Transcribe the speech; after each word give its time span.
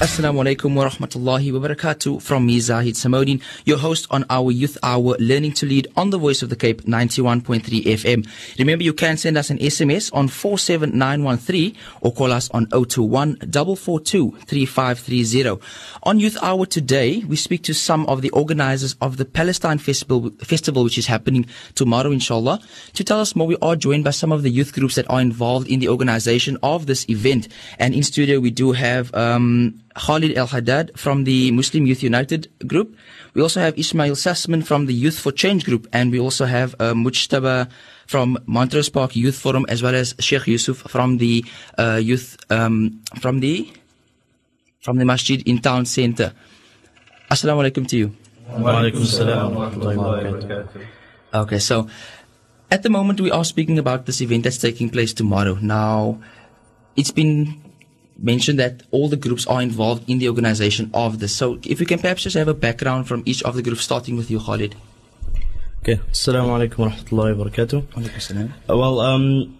Assalamu 0.00 0.42
alaikum 0.42 0.74
wa 0.74 0.88
rahmatullahi 0.88 1.52
wa 1.52 1.68
barakatuh 1.68 2.22
from 2.22 2.46
me, 2.46 2.58
Zahid 2.58 2.94
Samodin, 2.94 3.42
your 3.66 3.76
host 3.76 4.06
on 4.10 4.24
our 4.30 4.50
Youth 4.50 4.78
Hour 4.82 5.14
Learning 5.18 5.52
to 5.52 5.66
Lead 5.66 5.88
on 5.94 6.08
the 6.08 6.16
Voice 6.16 6.40
of 6.40 6.48
the 6.48 6.56
Cape 6.56 6.80
91.3 6.84 7.60
FM. 7.84 8.26
Remember, 8.58 8.82
you 8.82 8.94
can 8.94 9.18
send 9.18 9.36
us 9.36 9.50
an 9.50 9.58
SMS 9.58 10.10
on 10.14 10.28
47913 10.28 11.76
or 12.00 12.14
call 12.14 12.32
us 12.32 12.48
on 12.52 12.64
021 12.68 13.36
442 13.52 14.38
3530. 14.46 15.62
On 16.04 16.18
Youth 16.18 16.38
Hour 16.42 16.64
today, 16.64 17.18
we 17.28 17.36
speak 17.36 17.62
to 17.64 17.74
some 17.74 18.06
of 18.06 18.22
the 18.22 18.30
organizers 18.30 18.96
of 19.02 19.18
the 19.18 19.26
Palestine 19.26 19.76
Festival, 19.76 20.30
festival 20.42 20.82
which 20.82 20.96
is 20.96 21.08
happening 21.08 21.44
tomorrow, 21.74 22.10
inshallah. 22.10 22.58
To 22.94 23.04
tell 23.04 23.20
us 23.20 23.36
more, 23.36 23.46
we 23.46 23.58
are 23.60 23.76
joined 23.76 24.04
by 24.04 24.12
some 24.12 24.32
of 24.32 24.44
the 24.44 24.50
youth 24.50 24.72
groups 24.72 24.94
that 24.94 25.10
are 25.10 25.20
involved 25.20 25.68
in 25.68 25.78
the 25.78 25.90
organization 25.90 26.56
of 26.62 26.86
this 26.86 27.06
event. 27.10 27.48
And 27.78 27.94
in 27.94 28.02
studio, 28.02 28.40
we 28.40 28.50
do 28.50 28.72
have, 28.72 29.14
um, 29.14 29.78
Khalid 30.00 30.36
El 30.36 30.46
Haddad 30.46 30.92
from 30.96 31.24
the 31.24 31.50
Muslim 31.52 31.86
Youth 31.86 32.02
United 32.02 32.48
group. 32.66 32.96
We 33.34 33.42
also 33.42 33.60
have 33.60 33.78
Ismail 33.78 34.14
Sassman 34.16 34.64
from 34.64 34.86
the 34.86 34.94
Youth 34.94 35.18
for 35.18 35.30
Change 35.32 35.64
group, 35.64 35.86
and 35.92 36.10
we 36.10 36.18
also 36.18 36.46
have 36.46 36.74
uh, 36.80 36.94
Mujtaba 36.94 37.68
from 38.06 38.38
Montrose 38.46 38.88
Park 38.88 39.14
Youth 39.14 39.36
Forum, 39.36 39.66
as 39.68 39.82
well 39.82 39.94
as 39.94 40.14
Sheikh 40.18 40.46
Yusuf 40.46 40.78
from 40.88 41.18
the 41.18 41.44
uh, 41.78 42.00
youth 42.02 42.38
um, 42.50 43.00
from 43.20 43.40
the 43.40 43.70
from 44.80 44.96
the 44.96 45.04
masjid 45.04 45.46
in 45.46 45.60
town 45.60 45.84
center. 45.84 46.32
Assalamu 47.30 47.62
alaikum 47.62 47.86
to 47.86 47.96
you. 47.96 48.16
Okay, 51.32 51.58
so 51.60 51.86
at 52.70 52.82
the 52.82 52.90
moment 52.90 53.20
we 53.20 53.30
are 53.30 53.44
speaking 53.44 53.78
about 53.78 54.06
this 54.06 54.20
event 54.20 54.44
that's 54.44 54.58
taking 54.58 54.90
place 54.90 55.12
tomorrow. 55.12 55.54
Now, 55.60 56.18
it's 56.96 57.12
been 57.12 57.69
mentioned 58.22 58.58
that 58.58 58.82
all 58.90 59.08
the 59.08 59.16
groups 59.16 59.46
are 59.46 59.62
involved 59.62 60.08
in 60.08 60.18
the 60.18 60.28
organization 60.28 60.90
of 60.94 61.18
this. 61.18 61.34
So 61.34 61.58
if 61.64 61.80
we 61.80 61.86
can 61.86 61.98
perhaps 61.98 62.22
just 62.22 62.36
have 62.36 62.48
a 62.48 62.54
background 62.54 63.08
from 63.08 63.22
each 63.26 63.42
of 63.42 63.54
the 63.54 63.62
groups, 63.62 63.82
starting 63.82 64.16
with 64.16 64.30
you, 64.30 64.38
Khalid. 64.40 64.74
Okay. 65.82 65.96
Assalamu 66.12 66.50
alaikum 66.56 66.78
wa 66.78 66.88
rahmatullahi 66.88 67.36
wa 67.36 67.44
barakatuh. 67.44 68.48
Uh, 68.68 68.76
Well, 68.76 69.00
um, 69.00 69.58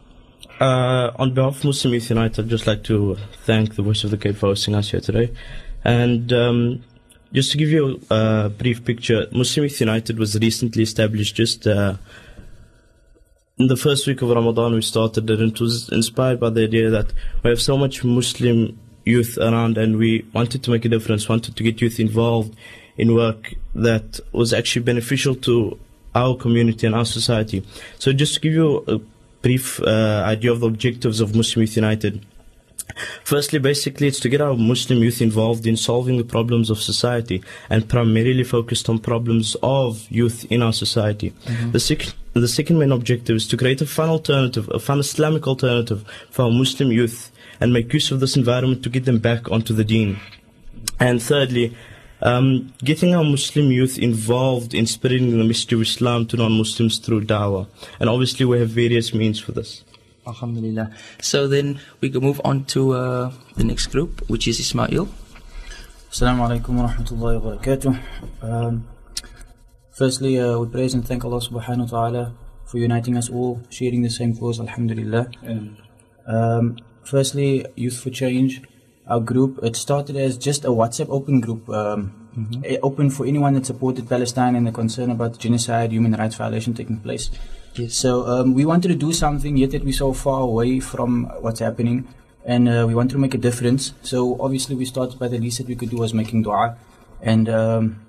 uh, 0.61 1.11
on 1.17 1.33
behalf 1.33 1.57
of 1.59 1.65
Muslim 1.65 1.95
Youth 1.95 2.11
United, 2.11 2.45
I'd 2.45 2.51
just 2.51 2.67
like 2.67 2.85
to 2.85 3.17
thank 3.47 3.77
the 3.77 3.83
Voice 3.83 4.05
of 4.05 4.11
the 4.11 4.19
Cape 4.19 4.37
for 4.37 4.47
hosting 4.49 4.75
us 4.75 4.91
here 4.91 5.01
today. 5.01 5.33
And 5.83 6.31
um, 6.33 6.85
just 7.33 7.53
to 7.53 7.59
give 7.59 7.71
you 7.71 8.01
a 8.11 8.51
brief 8.51 8.85
picture, 8.85 9.27
Muslim 9.33 9.65
Youth 9.65 9.81
United 9.81 10.19
was 10.19 10.39
recently 10.39 10.83
established 10.83 11.35
just 11.35 11.67
uh, 11.67 11.95
in 13.61 13.67
the 13.67 13.77
first 13.77 14.07
week 14.07 14.23
of 14.23 14.31
Ramadan. 14.31 14.75
We 14.75 14.81
started 14.81 15.29
it, 15.29 15.39
and 15.39 15.53
it 15.53 15.61
was 15.61 15.91
inspired 15.91 16.41
by 16.41 16.49
the 16.49 16.65
idea 16.65 16.89
that 16.91 17.13
we 17.43 17.51
have 17.51 17.61
so 17.61 17.77
much 17.77 18.03
Muslim 18.03 18.79
youth 19.05 19.37
around, 19.39 19.77
and 19.77 19.99
we 19.99 20.25
wanted 20.33 20.63
to 20.65 20.71
make 20.71 20.85
a 20.87 20.89
difference, 20.89 21.29
wanted 21.29 21.57
to 21.57 21.63
get 21.63 21.81
youth 21.81 22.01
involved 22.01 22.57
in 22.97 23.15
work 23.15 23.55
that 23.75 24.19
was 24.33 24.55
actually 24.55 24.83
beneficial 24.83 25.35
to 25.35 25.79
our 26.15 26.37
community 26.37 26.87
and 26.87 26.97
our 26.97 27.05
society. 27.05 27.63
So, 27.99 28.13
just 28.15 28.35
to 28.35 28.41
give 28.41 28.55
you 28.55 28.83
a 28.89 28.99
brief 29.43 29.81
uh, 29.83 30.23
idea 30.27 30.53
of 30.53 30.61
the 30.61 30.67
objectives 30.67 31.21
of 31.21 31.37
Muslim 31.37 31.63
Youth 31.63 31.77
United. 31.77 32.25
Firstly, 33.25 33.59
basically, 33.59 34.07
it's 34.07 34.21
to 34.21 34.29
get 34.29 34.41
our 34.41 34.57
Muslim 34.57 35.01
youth 35.01 35.21
involved 35.23 35.67
in 35.67 35.77
solving 35.77 36.17
the 36.17 36.25
problems 36.25 36.71
of 36.71 36.81
society 36.81 37.43
and 37.69 37.89
primarily 37.89 38.45
focused 38.45 38.89
on 38.89 38.99
problems 38.99 39.57
of 39.63 40.07
youth 40.11 40.45
in 40.51 40.63
our 40.63 40.73
society. 40.73 41.33
The, 41.73 41.81
sec- 41.81 42.15
the 42.33 42.49
second 42.49 42.79
main 42.79 42.93
objective 42.93 43.37
is 43.37 43.47
to 43.49 43.57
create 43.57 43.81
a 43.81 43.87
fun 43.87 44.09
alternative, 44.09 44.69
a 44.73 44.79
fun 44.79 45.01
Islamic 45.01 45.47
alternative 45.47 46.05
for 46.31 46.43
our 46.45 46.51
Muslim 46.51 46.91
youth 46.91 47.31
and 47.61 47.73
make 47.73 47.93
use 47.93 48.11
of 48.11 48.21
this 48.21 48.37
environment 48.37 48.83
to 48.83 48.89
get 48.89 49.05
them 49.05 49.19
back 49.19 49.51
onto 49.51 49.75
the 49.75 49.85
deen. 49.85 50.19
And 50.99 51.23
thirdly, 51.23 51.77
um, 52.23 52.73
getting 52.85 53.15
our 53.15 53.25
Muslim 53.25 53.71
youth 53.71 53.99
involved 53.99 54.75
in 54.75 54.87
spreading 54.87 55.31
the 55.31 55.45
message 55.45 55.73
of 55.73 55.81
Islam 55.83 56.27
to 56.27 56.37
non-Muslims 56.37 56.99
through 56.99 57.23
dawah. 57.23 57.67
And 57.99 58.09
obviously 58.09 58.47
we 58.47 58.59
have 58.59 58.71
various 58.71 59.15
means 59.15 59.39
for 59.39 59.53
this. 59.53 59.85
Alhamdulillah. 60.31 60.91
So 61.21 61.47
then 61.49 61.81
we 62.01 62.11
can 62.11 62.23
move 62.23 62.41
on 62.45 62.65
to 62.77 62.93
uh, 62.93 63.33
the 63.57 63.65
next 63.65 63.89
group, 63.89 64.23
which 64.29 64.47
is 64.47 64.61
Ismail. 64.61 65.09
Assalamu 66.11 66.47
alaikum 66.47 66.75
wa 66.79 66.89
rahmatullahi 66.89 67.35
wa 67.39 67.45
barakatuh. 67.51 67.93
Um, 68.43 68.89
firstly, 69.93 70.41
uh, 70.41 70.59
we 70.59 70.67
praise 70.67 70.95
and 70.95 71.07
thank 71.07 71.25
Allah 71.25 71.39
subhanahu 71.39 71.87
wa 71.87 71.95
ta'ala 71.95 72.25
for 72.67 72.79
uniting 72.79 73.17
us 73.17 73.29
all, 73.29 73.61
sharing 73.69 74.03
the 74.03 74.11
same 74.11 74.37
cause, 74.37 74.61
alhamdulillah. 74.61 75.31
Um, 76.27 76.79
firstly, 77.03 77.67
Youth 77.75 77.99
for 77.99 78.11
Change, 78.11 78.63
our 79.07 79.21
group, 79.21 79.59
it 79.63 79.75
started 79.75 80.17
as 80.17 80.39
just 80.39 80.65
a 80.65 80.69
WhatsApp 80.69 81.09
open 81.11 81.41
group, 81.41 81.69
um, 81.69 82.63
eh, 82.65 82.79
open 82.83 83.11
for 83.11 83.27
anyone 83.27 83.55
that 83.55 83.67
supported 83.67 84.09
Palestine 84.09 84.55
and 84.55 84.67
the 84.67 84.73
concern 84.73 85.11
about 85.11 85.39
genocide, 85.39 85.91
human 85.91 86.13
rights 86.13 86.37
violation 86.37 86.75
taking 86.75 86.99
place. 87.01 87.31
So 87.89 88.27
um, 88.27 88.55
we 88.55 88.65
wanted 88.65 88.89
to 88.89 88.95
do 88.95 89.13
something, 89.13 89.57
yet 89.57 89.71
that 89.71 89.85
we're 89.85 89.93
so 89.93 90.13
far 90.13 90.41
away 90.43 90.81
from 90.81 91.25
what's 91.41 91.61
happening, 91.61 92.09
and 92.45 92.69
uh, 92.69 92.85
we 92.87 92.95
wanted 92.95 93.13
to 93.13 93.19
make 93.19 93.35
a 93.35 93.39
difference. 93.39 93.95
So 94.03 94.41
obviously, 94.41 94.75
we 94.75 94.85
started 94.85 95.19
by 95.19 95.29
the 95.29 95.39
least 95.39 95.59
that 95.59 95.69
we 95.69 95.77
could 95.77 95.91
do 95.91 95.99
was 95.99 96.13
making 96.13 96.43
dua, 96.43 96.77
and 97.23 97.49
um, 97.49 98.07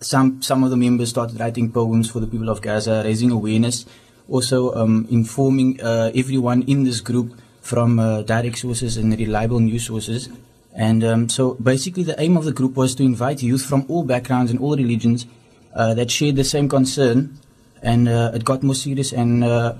some 0.00 0.42
some 0.42 0.64
of 0.64 0.70
the 0.70 0.76
members 0.76 1.10
started 1.10 1.38
writing 1.38 1.70
poems 1.70 2.10
for 2.10 2.20
the 2.20 2.26
people 2.26 2.48
of 2.48 2.60
Gaza, 2.60 3.02
raising 3.04 3.30
awareness, 3.30 3.86
also 4.28 4.74
um, 4.74 5.06
informing 5.10 5.80
uh, 5.80 6.10
everyone 6.14 6.62
in 6.62 6.84
this 6.84 7.00
group 7.00 7.38
from 7.60 7.98
uh, 7.98 8.22
direct 8.22 8.58
sources 8.58 8.96
and 8.96 9.16
reliable 9.16 9.60
news 9.60 9.86
sources. 9.86 10.28
And 10.74 11.04
um, 11.04 11.28
so 11.28 11.54
basically, 11.54 12.02
the 12.02 12.20
aim 12.20 12.36
of 12.36 12.44
the 12.44 12.52
group 12.52 12.74
was 12.74 12.94
to 12.96 13.02
invite 13.04 13.42
youth 13.42 13.64
from 13.64 13.86
all 13.88 14.02
backgrounds 14.02 14.50
and 14.50 14.58
all 14.58 14.76
religions 14.76 15.26
uh, 15.74 15.94
that 15.94 16.10
shared 16.10 16.36
the 16.36 16.44
same 16.44 16.68
concern. 16.68 17.38
And 17.82 18.08
uh, 18.08 18.30
it 18.34 18.44
got 18.44 18.62
more 18.62 18.74
serious 18.74 19.12
and 19.12 19.42
uh, 19.42 19.74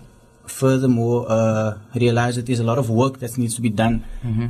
furthermore 0.46 1.26
uh, 1.28 1.78
realized 1.94 2.38
that 2.38 2.46
there's 2.46 2.60
a 2.60 2.64
lot 2.64 2.78
of 2.78 2.90
work 2.90 3.20
that 3.20 3.38
needs 3.38 3.54
to 3.54 3.60
be 3.62 3.70
done 3.70 4.04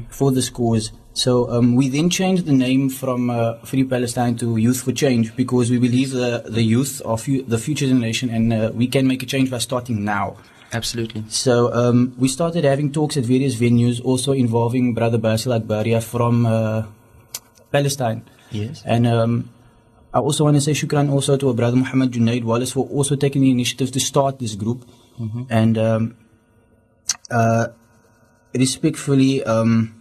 for 0.09 0.33
this 0.33 0.49
cause. 0.49 0.93
So 1.15 1.51
um, 1.51 1.77
we 1.77 1.91
then 1.91 2.09
changed 2.09 2.47
the 2.47 2.53
name 2.53 2.89
from 2.89 3.29
uh, 3.29 3.59
Free 3.65 3.85
Palestine 3.85 4.37
to 4.39 4.57
Youth 4.57 4.83
for 4.83 4.93
Change 4.93 5.37
because 5.37 5.71
we 5.71 5.79
believe 5.79 6.11
the, 6.11 6.45
the 6.47 6.63
youth 6.63 7.03
are 7.05 7.19
fu- 7.19 7.43
the 7.43 7.59
future 7.59 7.87
generation 7.87 8.31
and 8.31 8.53
uh, 8.53 8.71
we 8.75 8.87
can 8.87 9.07
make 9.07 9.23
a 9.23 9.27
change 9.27 9.51
by 9.51 9.59
starting 9.59 10.05
now. 10.05 10.37
Absolutely. 10.73 11.25
So 11.29 11.71
um, 11.75 12.15
we 12.19 12.29
started 12.29 12.65
having 12.65 12.93
talks 12.93 13.19
at 13.19 13.25
various 13.25 13.57
venues, 13.57 14.03
also 14.03 14.33
involving 14.33 14.95
Brother 14.95 15.19
Basil 15.19 15.53
Akbaria 15.53 16.03
from 16.03 16.47
uh, 16.47 16.85
Palestine. 17.71 18.25
Yes. 18.51 18.83
And 18.87 19.07
um, 19.07 19.51
I 20.15 20.19
also 20.19 20.45
want 20.45 20.57
to 20.57 20.61
say 20.61 20.73
shukran 20.73 21.11
also 21.11 21.37
to 21.37 21.49
our 21.49 21.55
brother 21.55 21.77
Muhammad 21.77 22.13
Junaid 22.13 22.45
Wallace 22.45 22.73
for 22.73 22.87
also 22.89 23.17
taking 23.17 23.43
the 23.43 23.51
initiative 23.51 23.91
to 23.93 24.01
start 24.01 24.39
this 24.39 24.55
group. 24.55 24.85
And 25.51 25.79
um, 25.79 26.17
uh, 27.31 27.69
respectfully, 28.55 29.43
um, 29.45 29.95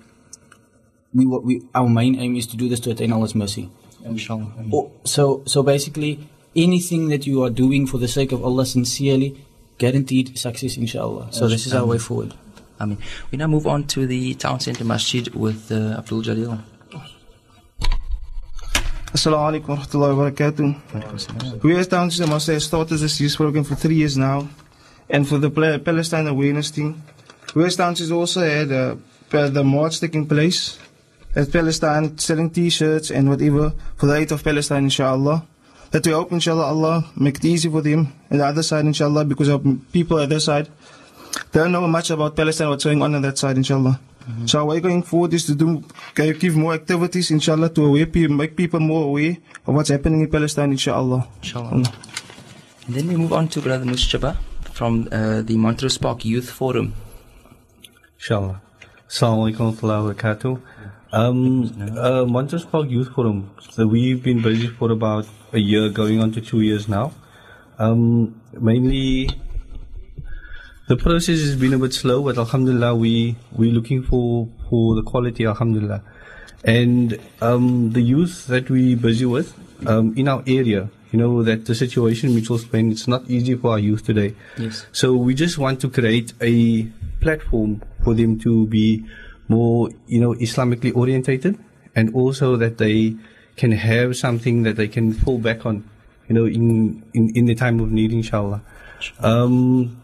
we, 1.13 1.25
we 1.25 1.61
our 1.75 1.87
main 1.87 2.15
aim 2.19 2.35
is 2.35 2.47
to 2.47 2.57
do 2.57 2.69
this 2.69 2.79
to 2.81 2.91
attain 2.91 3.11
Allah's 3.11 3.35
mercy. 3.35 3.69
Inshallah. 4.03 4.51
Oh, 4.73 4.91
so, 5.03 5.43
so 5.45 5.63
basically, 5.63 6.19
anything 6.55 7.09
that 7.09 7.27
you 7.27 7.43
are 7.43 7.49
doing 7.49 7.85
for 7.85 7.97
the 7.97 8.07
sake 8.07 8.31
of 8.31 8.43
Allah 8.43 8.65
sincerely, 8.65 9.45
guaranteed 9.77 10.37
success, 10.37 10.77
inshallah. 10.77 11.31
So 11.31 11.47
this 11.47 11.67
is 11.67 11.73
our 11.73 11.85
way 11.85 11.97
forward. 11.97 12.33
I 12.79 12.85
mean, 12.85 12.97
we 13.31 13.37
now 13.37 13.47
move 13.47 13.67
on 13.67 13.85
to 13.87 14.07
the 14.07 14.33
town 14.35 14.59
center 14.59 14.83
masjid 14.83 15.27
with 15.35 15.71
uh, 15.71 15.97
Abdul 15.99 16.23
Jalil. 16.23 16.59
Assalamu 19.13 19.59
alaikum 19.59 19.67
wa 19.67 19.75
rahmatullahi 19.75 20.15
wa 20.15 20.31
barakatuh. 20.31 21.63
We 21.63 21.75
as 21.75 21.89
Townsend 21.89 22.29
must 22.29 22.47
have 22.47 22.63
started 22.63 22.95
this 22.95 23.19
youth 23.19 23.35
program 23.35 23.65
for 23.65 23.75
three 23.75 23.95
years 23.95 24.15
now. 24.15 24.47
And 25.09 25.27
for 25.27 25.37
the 25.37 25.49
Palestine 25.83 26.27
awareness 26.27 26.71
team, 26.71 27.03
we 27.53 27.65
as 27.65 27.75
Town 27.75 27.93
Centre 27.93 28.13
also 28.13 28.39
had 28.39 28.71
uh, 28.71 28.95
the 29.29 29.63
march 29.65 29.99
taking 29.99 30.25
place 30.25 30.79
at 31.35 31.51
Palestine, 31.51 32.17
selling 32.17 32.51
t-shirts 32.51 33.11
and 33.11 33.27
whatever 33.27 33.73
for 33.97 34.05
the 34.05 34.15
aid 34.15 34.31
of 34.31 34.41
Palestine, 34.45 34.85
inshallah. 34.85 35.45
That 35.91 36.07
we 36.07 36.13
hope, 36.13 36.31
inshallah, 36.31 36.63
Allah 36.63 37.11
make 37.17 37.35
it 37.35 37.43
easy 37.43 37.67
for 37.69 37.81
them. 37.81 38.13
And 38.29 38.39
the 38.39 38.45
other 38.45 38.63
side, 38.63 38.85
inshallah, 38.85 39.25
because 39.25 39.49
of 39.49 39.61
people 39.91 40.19
at 40.19 40.29
their 40.29 40.39
side, 40.39 40.69
they 41.51 41.59
don't 41.59 41.73
know 41.73 41.85
much 41.85 42.11
about 42.11 42.37
Palestine, 42.37 42.69
what's 42.69 42.85
going 42.85 43.01
on 43.01 43.13
on 43.13 43.21
that 43.23 43.37
side, 43.37 43.57
inshallah. 43.57 43.99
So 44.45 44.59
our 44.59 44.65
way 44.65 44.79
going 44.79 45.03
forward 45.03 45.33
is 45.33 45.45
to 45.45 45.55
do, 45.55 45.83
okay, 46.11 46.33
give 46.33 46.55
more 46.55 46.73
activities, 46.73 47.31
inshallah, 47.31 47.69
to 47.69 47.85
aware 47.85 48.05
people, 48.05 48.35
make 48.35 48.55
people 48.55 48.79
more 48.79 49.05
aware 49.05 49.37
of 49.65 49.75
what's 49.75 49.89
happening 49.89 50.21
in 50.21 50.29
Palestine, 50.29 50.71
inshallah. 50.71 51.27
Inshallah. 51.41 51.83
And 52.87 52.95
then 52.95 53.07
we 53.07 53.15
move 53.15 53.33
on 53.33 53.47
to 53.49 53.61
Brother 53.61 53.85
Mujtaba 53.85 54.37
from 54.73 55.07
uh, 55.11 55.41
the 55.41 55.57
Montrose 55.57 55.97
Park 55.97 56.25
Youth 56.25 56.49
Forum. 56.49 56.93
Inshallah. 58.17 58.61
Assalamu 59.07 59.51
alaikum 59.51 59.59
wa 59.59 59.71
rahmatullahi 59.71 60.05
wa 60.05 60.13
barakatuh. 60.13 60.61
Um, 61.13 61.97
uh, 61.97 62.25
Montrose 62.25 62.65
Park 62.65 62.89
Youth 62.89 63.13
Forum. 63.13 63.51
So 63.69 63.85
we've 63.85 64.23
been 64.23 64.41
busy 64.41 64.67
for 64.67 64.91
about 64.91 65.27
a 65.51 65.59
year, 65.59 65.89
going 65.89 66.21
on 66.21 66.31
to 66.33 66.41
two 66.41 66.61
years 66.61 66.87
now. 66.87 67.13
Um, 67.77 68.39
mainly, 68.53 69.29
the 70.91 70.97
process 70.97 71.39
has 71.39 71.55
been 71.55 71.73
a 71.73 71.77
bit 71.77 71.93
slow, 71.93 72.21
but 72.21 72.37
Alhamdulillah, 72.37 72.93
we 72.93 73.37
we're 73.53 73.71
looking 73.71 74.03
for 74.03 74.49
for 74.69 74.93
the 74.93 75.01
quality. 75.01 75.45
Alhamdulillah, 75.45 76.03
And 76.65 77.17
um, 77.39 77.93
the 77.93 78.01
youth 78.01 78.47
that 78.47 78.69
we 78.69 78.95
busy 78.95 79.25
with 79.25 79.53
um, 79.87 80.13
in 80.17 80.27
our 80.27 80.43
area, 80.45 80.89
you 81.13 81.17
know, 81.17 81.43
that 81.43 81.65
the 81.65 81.75
situation 81.75 82.29
in 82.29 82.35
Mitchell's 82.35 82.65
Plain, 82.65 82.91
it's 82.91 83.07
not 83.07 83.23
easy 83.29 83.55
for 83.55 83.71
our 83.71 83.79
youth 83.79 84.03
today. 84.03 84.35
Yes. 84.57 84.85
So 84.91 85.13
we 85.15 85.33
just 85.33 85.57
want 85.57 85.79
to 85.79 85.89
create 85.89 86.33
a 86.41 86.83
platform 87.21 87.81
for 88.03 88.13
them 88.13 88.37
to 88.39 88.67
be 88.67 89.05
more, 89.47 89.91
you 90.07 90.19
know, 90.19 90.33
Islamically 90.33 90.93
orientated 90.93 91.57
and 91.95 92.13
also 92.13 92.57
that 92.57 92.79
they 92.79 93.15
can 93.55 93.71
have 93.71 94.17
something 94.17 94.63
that 94.63 94.75
they 94.75 94.89
can 94.89 95.13
fall 95.13 95.39
back 95.39 95.65
on, 95.65 95.89
you 96.27 96.35
know, 96.35 96.45
in, 96.45 97.01
in, 97.13 97.33
in 97.33 97.45
the 97.45 97.55
time 97.55 97.79
of 97.79 97.91
need, 97.91 98.11
inshallah. 98.11 98.61
Um, 99.21 100.00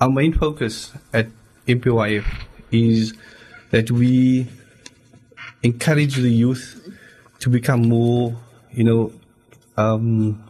our 0.00 0.10
main 0.10 0.32
focus 0.32 0.92
at 1.12 1.28
MPYF 1.66 2.24
is 2.70 3.14
that 3.70 3.90
we 3.90 4.46
encourage 5.62 6.16
the 6.16 6.30
youth 6.30 6.80
to 7.40 7.48
become 7.48 7.88
more, 7.88 8.36
you 8.70 8.84
know, 8.84 9.12
um, 9.76 10.42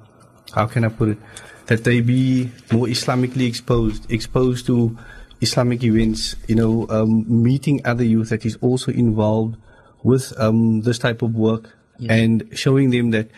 how 0.54 0.66
can 0.66 0.84
I 0.84 0.88
put 0.88 1.10
it? 1.10 1.18
That 1.66 1.84
they 1.84 2.00
be 2.00 2.50
more 2.72 2.86
Islamically 2.86 3.46
exposed, 3.48 4.10
exposed 4.10 4.66
to 4.66 4.96
Islamic 5.40 5.82
events, 5.82 6.36
you 6.48 6.54
know, 6.54 6.86
um, 6.90 7.24
meeting 7.28 7.80
other 7.84 8.04
youth 8.04 8.30
that 8.30 8.44
is 8.44 8.56
also 8.60 8.92
involved 8.92 9.56
with 10.02 10.38
um, 10.38 10.82
this 10.82 10.98
type 10.98 11.22
of 11.22 11.34
work 11.34 11.76
and 12.08 12.46
showing 12.52 12.90
them 12.90 13.10
that 13.12 13.28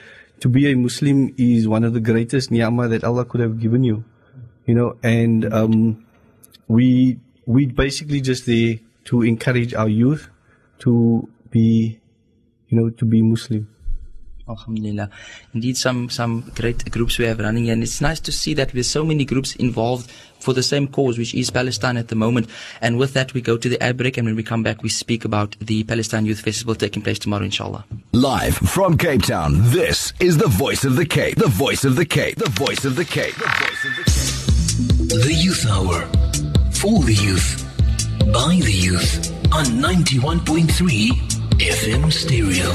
to 0.41 0.49
be 0.49 0.71
a 0.71 0.77
Muslim 0.77 1.33
is 1.37 1.69
one 1.69 1.85
of 1.85 1.95
the 1.95 2.01
greatest 2.01 2.51
ni'mah 2.51 2.89
that 2.89 3.05
Allah 3.05 3.25
could 3.25 3.41
have 3.41 3.61
given 3.61 3.85
you, 3.85 4.05
you 4.67 4.75
know, 4.75 4.97
and 5.03 5.53
um, 5.53 6.05
we 6.69 7.19
we 7.47 7.67
basically 7.67 8.21
just 8.21 8.47
there 8.47 8.77
to 9.05 9.23
encourage 9.23 9.73
our 9.75 9.89
youth 9.89 10.29
to 10.81 11.29
be, 11.51 12.01
you 12.69 12.79
know, 12.79 12.91
to 12.91 13.05
be 13.05 13.23
Muslim. 13.23 13.69
Alhamdulillah. 14.49 15.11
Indeed, 15.55 15.77
some, 15.77 16.09
some 16.09 16.53
great 16.55 16.89
groups 16.93 17.19
we 17.19 17.25
have 17.25 17.41
running. 17.41 17.69
And 17.69 17.83
it's 17.83 18.01
nice 18.01 18.21
to 18.21 18.33
see 18.33 18.55
that 18.55 18.71
there's 18.71 18.89
so 18.89 19.05
many 19.05 19.25
groups 19.25 19.57
involved 19.57 20.09
for 20.39 20.53
the 20.53 20.63
same 20.63 20.87
cause, 20.87 21.19
which 21.19 21.35
is 21.35 21.51
Palestine 21.51 21.97
at 21.97 22.09
the 22.09 22.15
moment. 22.15 22.49
And 22.81 22.97
with 22.97 23.13
that, 23.15 23.35
we 23.35 23.41
go 23.41 23.57
to 23.57 23.69
the 23.69 23.83
ad 23.83 23.97
break. 23.97 24.17
And 24.17 24.27
when 24.27 24.37
we 24.37 24.45
come 24.45 24.63
back, 24.63 24.83
we 24.85 24.89
speak 24.89 25.25
about 25.25 25.57
the 25.59 25.83
Palestine 25.85 26.27
Youth 26.27 26.41
Festival 26.41 26.77
taking 26.77 27.03
place 27.03 27.19
tomorrow, 27.19 27.45
inshallah. 27.45 27.85
Live 28.13 28.57
from 28.57 28.97
Cape 28.97 29.23
Town, 29.23 29.55
this 29.71 30.13
is 30.21 30.39
the 30.39 30.49
voice 30.49 30.85
of 30.85 30.95
the 30.95 31.07
Cape. 31.07 31.37
The 31.37 31.49
voice 31.49 31.85
of 31.85 31.97
the 31.97 32.07
Cape. 32.07 32.37
The 32.37 32.51
voice 32.51 32.85
of 32.85 32.95
the 32.95 33.05
Cape. 33.05 33.35
The 33.35 33.49
voice 33.49 33.85
of 33.85 33.97
the 33.97 34.47
Cape. 34.47 34.56
The 34.77 35.33
Youth 35.35 35.65
Hour. 35.71 36.05
For 36.73 37.01
the 37.03 37.15
youth. 37.15 37.65
By 38.31 38.61
the 38.61 38.71
youth. 38.71 39.33
On 39.51 39.65
91.3 39.65 40.69
FM 41.57 42.13
Stereo. 42.13 42.71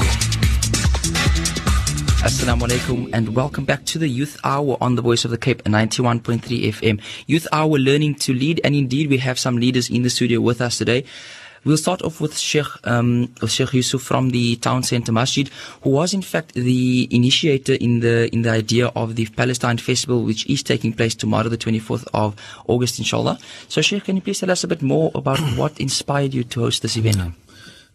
Assalamu 2.26 2.66
alaikum 2.66 3.08
and 3.12 3.36
welcome 3.36 3.64
back 3.64 3.84
to 3.84 4.00
the 4.00 4.08
Youth 4.08 4.36
Hour 4.42 4.76
on 4.80 4.96
the 4.96 5.02
Voice 5.02 5.24
of 5.24 5.30
the 5.30 5.38
Cape 5.38 5.62
91.3 5.62 6.42
FM. 6.42 7.00
Youth 7.28 7.46
Hour 7.52 7.78
learning 7.78 8.16
to 8.16 8.34
lead 8.34 8.60
and 8.64 8.74
indeed 8.74 9.08
we 9.08 9.18
have 9.18 9.38
some 9.38 9.58
leaders 9.58 9.88
in 9.88 10.02
the 10.02 10.10
studio 10.10 10.40
with 10.40 10.60
us 10.60 10.78
today. 10.78 11.04
We'll 11.65 11.77
start 11.77 12.01
off 12.01 12.21
with 12.21 12.37
Sheikh, 12.37 12.65
um, 12.85 13.33
with 13.41 13.51
Sheikh 13.51 13.73
Yusuf 13.73 14.01
from 14.01 14.29
the 14.29 14.55
Town 14.57 14.83
Center 14.83 15.11
Masjid, 15.11 15.49
who 15.81 15.89
was 15.89 16.13
in 16.13 16.21
fact 16.21 16.53
the 16.53 17.07
initiator 17.11 17.73
in 17.73 17.99
the, 17.99 18.33
in 18.33 18.43
the 18.43 18.51
idea 18.51 18.87
of 18.95 19.15
the 19.15 19.25
Palestine 19.25 19.77
Festival, 19.77 20.23
which 20.23 20.45
is 20.49 20.63
taking 20.63 20.93
place 20.93 21.13
tomorrow, 21.13 21.49
the 21.49 21.57
24th 21.57 22.07
of 22.13 22.35
August, 22.67 22.99
inshallah. 22.99 23.37
So 23.67 23.81
Sheikh, 23.81 24.05
can 24.05 24.15
you 24.15 24.21
please 24.21 24.39
tell 24.39 24.51
us 24.51 24.63
a 24.63 24.67
bit 24.67 24.81
more 24.81 25.11
about 25.13 25.39
what 25.57 25.77
inspired 25.79 26.33
you 26.33 26.43
to 26.45 26.61
host 26.61 26.83
this 26.83 26.95
event? 26.95 27.33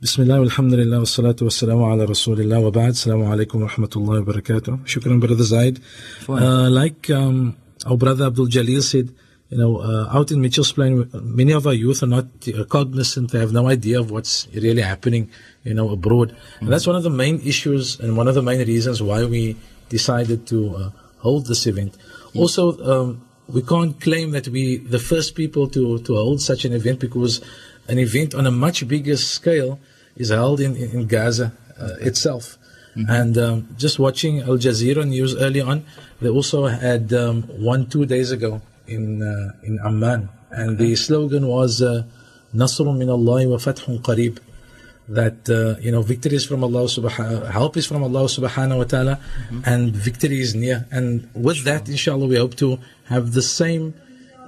بسم 0.03 0.23
الله 0.23 0.41
والحمد 0.41 0.75
لله 0.75 0.99
والصلاة 0.99 1.37
والسلام 1.43 1.83
على 1.83 2.05
رسول 2.05 2.41
الله 2.41 2.59
وبعد 2.59 2.89
السلام 2.89 3.23
عليكم 3.23 3.63
ورحمة 3.63 3.91
الله 3.97 4.19
وبركاته 4.19 4.79
شكرا 4.87 5.21
brother 5.21 5.45
Zaid 5.45 5.79
uh, 6.29 6.69
like 6.69 7.09
um, 7.11 7.55
our 7.87 7.97
brother 7.97 8.27
Abdul 8.27 8.49
Jalil 8.49 8.83
said 8.83 9.11
you 9.50 9.58
know 9.58 9.78
uh, 9.78 10.10
out 10.12 10.32
in 10.32 10.42
Mitchell's 10.42 10.72
Plain 10.72 11.10
many 11.14 11.54
of 11.54 11.66
our 11.66 11.74
youth 11.74 12.04
are 12.04 12.08
not 12.08 12.26
uh, 12.48 12.66
cognizant. 12.66 13.32
They 13.32 13.40
have 13.40 13.54
no 13.54 13.68
idea 13.70 14.00
of 14.00 14.12
what's 14.12 14.48
really 14.54 14.82
happening 14.82 15.30
you 15.64 15.74
know 15.74 15.90
abroad. 15.90 16.36
And 16.60 16.72
that's 16.72 16.88
one 16.88 16.96
of 16.96 17.04
the 17.04 17.10
main 17.10 17.40
issues 17.42 18.00
and 18.00 18.18
one 18.18 18.28
of 18.28 18.36
the 18.36 18.42
main 18.42 18.60
reasons 18.60 19.02
why 19.02 19.26
we 19.26 19.56
decided 19.90 20.48
to 20.48 20.76
uh, 20.76 20.90
hold 21.20 21.46
this 21.46 21.66
event. 21.68 21.98
Also 22.36 22.78
um, 22.84 23.28
we 23.48 23.62
can't 23.62 24.00
claim 24.02 24.32
that 24.32 24.48
we 24.50 24.78
the 24.78 25.00
first 25.00 25.36
people 25.36 25.68
to, 25.70 26.00
to 26.00 26.16
hold 26.16 26.42
such 26.42 26.66
an 26.66 26.74
event 26.74 27.00
because 27.00 27.42
an 27.88 28.00
event 28.00 28.36
on 28.36 28.46
a 28.46 28.52
much 28.52 28.88
bigger 28.88 29.16
scale 29.16 29.80
is 30.18 30.30
held 30.30 30.60
in, 30.60 30.76
in, 30.76 30.92
in 30.92 31.08
Gaza 31.08 31.54
uh, 31.80 31.96
itself. 32.02 32.58
And 33.08 33.38
um, 33.38 33.76
just 33.78 34.00
watching 34.00 34.42
Al 34.42 34.58
Jazeera 34.58 35.08
news 35.08 35.36
early 35.36 35.62
on, 35.62 35.86
they 36.20 36.30
also 36.30 36.66
had 36.66 37.14
um, 37.14 37.44
one 37.44 37.86
two 37.86 38.08
days 38.08 38.32
ago 38.32 38.64
in 38.88 39.22
uh, 39.22 39.54
in 39.64 39.80
Amman, 39.80 40.30
and 40.52 40.78
the 40.78 40.96
slogan 40.96 41.48
was 41.48 41.82
uh, 41.82 42.04
"Nasr 42.54 42.86
min 42.94 43.10
Allah 43.10 43.48
wa 43.48 43.58
Fathun 43.58 44.00
Qarib." 44.00 44.40
That 45.10 45.50
uh, 45.50 45.80
you 45.80 45.92
know, 45.92 46.02
victory 46.02 46.36
is 46.36 46.46
from 46.46 46.66
Allah 46.66 46.84
subhanahu, 46.84 47.50
help 47.50 47.78
is 47.78 47.86
from 47.86 48.04
Allah 48.04 48.26
subhanahu 48.26 48.78
wa 48.78 48.84
taala, 48.84 49.20
and 49.66 49.96
victory 49.96 50.42
is 50.42 50.54
near. 50.54 50.86
And 50.92 51.30
with 51.34 51.64
that, 51.64 51.88
inshallah, 51.88 52.28
we 52.28 52.36
hope 52.36 52.56
to 52.56 52.78
have 53.06 53.32
the 53.32 53.42
same 53.42 53.94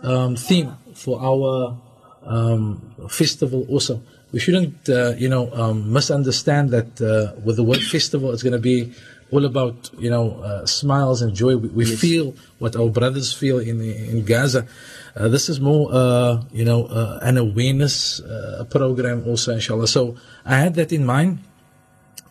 um, 0.04 0.36
theme 0.36 0.76
for 0.96 1.22
our 1.22 1.78
um, 2.26 2.82
festival 3.10 3.66
also. 3.70 4.02
We 4.32 4.40
shouldn't, 4.40 4.90
uh, 4.90 5.16
you 5.18 5.30
know, 5.30 5.50
um, 5.54 5.92
misunderstand 5.92 6.70
that 6.72 7.02
uh, 7.02 7.40
with 7.42 7.56
the 7.56 7.64
word 7.64 7.82
festival, 7.82 8.32
it's 8.32 8.44
going 8.44 8.54
to 8.54 8.60
be 8.60 8.94
all 9.32 9.46
about, 9.46 9.90
you 9.98 10.10
know, 10.10 10.42
uh, 10.42 10.66
smiles 10.66 11.22
and 11.22 11.34
joy. 11.34 11.56
We, 11.58 11.70
we 11.70 11.86
feel 11.86 12.36
what 12.58 12.76
our 12.76 12.90
brothers 12.90 13.34
feel 13.34 13.60
in 13.60 13.82
in 13.82 14.26
Gaza. 14.26 14.68
Uh, 15.16 15.28
this 15.28 15.50
is 15.50 15.60
more, 15.60 15.90
uh, 15.92 16.42
you 16.52 16.66
know, 16.66 16.86
uh, 16.86 17.20
an 17.22 17.38
awareness 17.38 18.22
uh, 18.22 18.66
program 18.70 19.24
also, 19.28 19.54
inshallah. 19.54 19.88
So 19.88 20.16
I 20.46 20.58
had 20.58 20.76
that 20.76 20.92
in 20.92 21.06
mind, 21.06 21.40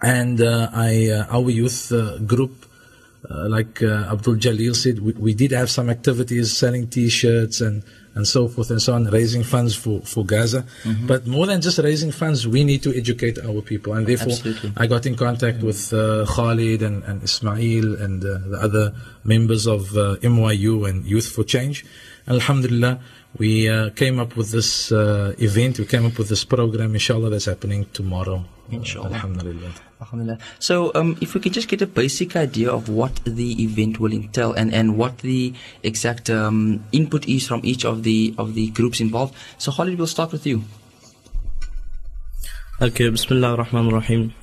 and 0.01 0.41
uh, 0.41 0.71
I, 0.73 1.11
uh, 1.11 1.27
our 1.37 1.51
youth 1.51 1.93
uh, 1.93 2.19
group 2.19 2.68
uh, 3.29 3.49
like 3.49 3.83
uh, 3.83 4.09
Abdul 4.13 4.37
Jalil 4.37 4.75
said, 4.77 5.01
we, 5.01 5.13
we 5.13 5.35
did 5.35 5.51
have 5.53 5.71
some 5.71 5.91
activities 5.91 6.57
selling 6.57 6.89
T-shirts 6.89 7.61
and, 7.61 7.83
and 8.15 8.27
so 8.27 8.49
forth 8.49 8.71
and 8.71 8.81
so 8.81 8.95
on, 8.95 9.05
raising 9.07 9.43
funds 9.43 9.75
for, 9.75 10.01
for 10.01 10.25
Gaza. 10.25 10.65
But 11.07 11.27
more 11.27 11.47
than 11.47 11.61
just 11.61 11.79
raising 11.79 12.13
funds, 12.13 12.47
we 12.47 12.65
need 12.65 12.83
to 12.85 12.97
educate 12.97 13.39
our 13.39 13.61
people. 13.61 13.95
And 13.95 14.07
therefore, 14.07 14.33
Absolutely. 14.33 14.73
I 14.77 14.87
got 14.87 15.07
in 15.07 15.17
contact 15.17 15.63
with 15.63 15.93
uh, 15.93 16.27
Khalid 16.27 16.83
and, 16.83 17.03
and 17.05 17.23
Ismail 17.23 18.01
and 18.01 18.25
uh, 18.25 18.39
the 18.39 18.59
other 18.61 18.95
members 19.25 19.67
of 19.67 19.97
uh, 19.97 20.17
MYU 20.23 20.89
and 20.89 21.05
Youth 21.05 21.29
for 21.29 21.45
Change. 21.45 21.85
Alhamdulillah, 22.29 23.01
we 23.37 23.69
uh, 23.69 23.91
came 23.91 24.19
up 24.19 24.37
with 24.37 24.51
this 24.51 24.91
uh, 24.91 25.35
event, 25.39 25.79
we 25.79 25.87
came 25.87 26.07
up 26.07 26.19
with 26.19 26.29
this 26.29 26.45
program, 26.45 26.95
inshallah, 26.95 27.31
that's 27.31 27.45
happening 27.45 27.87
tomorrow. 27.93 28.45
Inshallah. 28.71 29.15
Alhamdulillah. 29.15 29.73
Alhamdulillah. 30.01 30.39
So, 30.59 30.93
um, 30.95 31.17
if 31.21 31.35
we 31.35 31.41
could 31.41 31.53
just 31.53 31.69
get 31.69 31.83
a 31.83 31.87
basic 31.87 32.37
idea 32.37 32.71
of 32.71 32.89
what 32.89 33.21
the 33.25 33.63
event 33.63 33.99
will 33.99 34.13
entail 34.13 34.53
and, 34.53 34.73
and 34.73 34.97
what 34.97 35.19
the 35.19 35.55
exact 35.83 36.31
um, 36.31 36.85
input 36.93 37.27
is 37.27 37.47
from 37.49 37.61
each 37.65 37.85
of 37.85 38.03
the 38.03 38.35
of 38.39 38.55
the 38.55 38.71
groups 38.71 39.01
involved. 39.01 39.35
So, 39.59 39.73
Khalid, 39.73 39.99
we'll 39.99 40.07
start 40.07 40.33
with 40.33 40.47
you. 40.47 40.65
Okay, 42.81 43.09
Bismillah 43.09 43.57
ar-Rahman 43.57 43.87
ar-Rahim. 43.87 44.35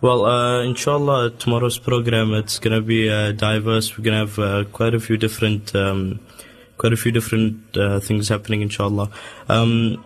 Well, 0.00 0.26
uh, 0.26 0.62
inshallah, 0.62 1.30
tomorrow's 1.38 1.78
program 1.78 2.34
it's 2.34 2.58
gonna 2.58 2.82
be 2.82 3.08
uh, 3.08 3.32
diverse. 3.32 3.96
We're 3.96 4.04
gonna 4.04 4.18
have 4.18 4.38
uh, 4.38 4.64
quite 4.70 4.94
a 4.94 5.00
few 5.00 5.16
different, 5.16 5.74
um, 5.74 6.20
quite 6.78 6.92
a 6.92 6.96
few 6.96 7.12
different 7.12 7.76
uh, 7.76 8.00
things 8.00 8.28
happening. 8.28 8.62
Inshallah. 8.62 9.10
Um, 9.48 10.04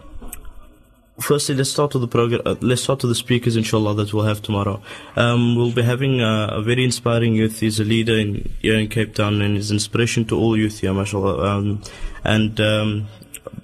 firstly, 1.20 1.54
let's 1.54 1.70
start 1.70 1.94
with 1.94 2.02
the 2.02 2.08
program. 2.08 2.40
Uh, 2.44 2.56
let's 2.60 2.82
start 2.82 3.00
the 3.00 3.14
speakers, 3.14 3.56
inshallah, 3.56 3.94
that 3.94 4.12
we'll 4.12 4.24
have 4.24 4.42
tomorrow. 4.42 4.82
Um, 5.16 5.56
we'll 5.56 5.72
be 5.72 5.82
having 5.82 6.20
uh, 6.20 6.48
a 6.52 6.62
very 6.62 6.84
inspiring 6.84 7.34
youth. 7.34 7.60
He's 7.60 7.80
a 7.80 7.84
leader 7.84 8.18
in 8.18 8.52
here 8.60 8.78
in 8.78 8.88
Cape 8.88 9.14
Town 9.14 9.40
and 9.42 9.56
is 9.56 9.70
inspiration 9.70 10.24
to 10.26 10.38
all 10.38 10.56
youth 10.56 10.80
here, 10.80 10.94
mashallah. 10.94 11.44
Um, 11.46 11.82
and 12.24 12.60
um, 12.60 13.08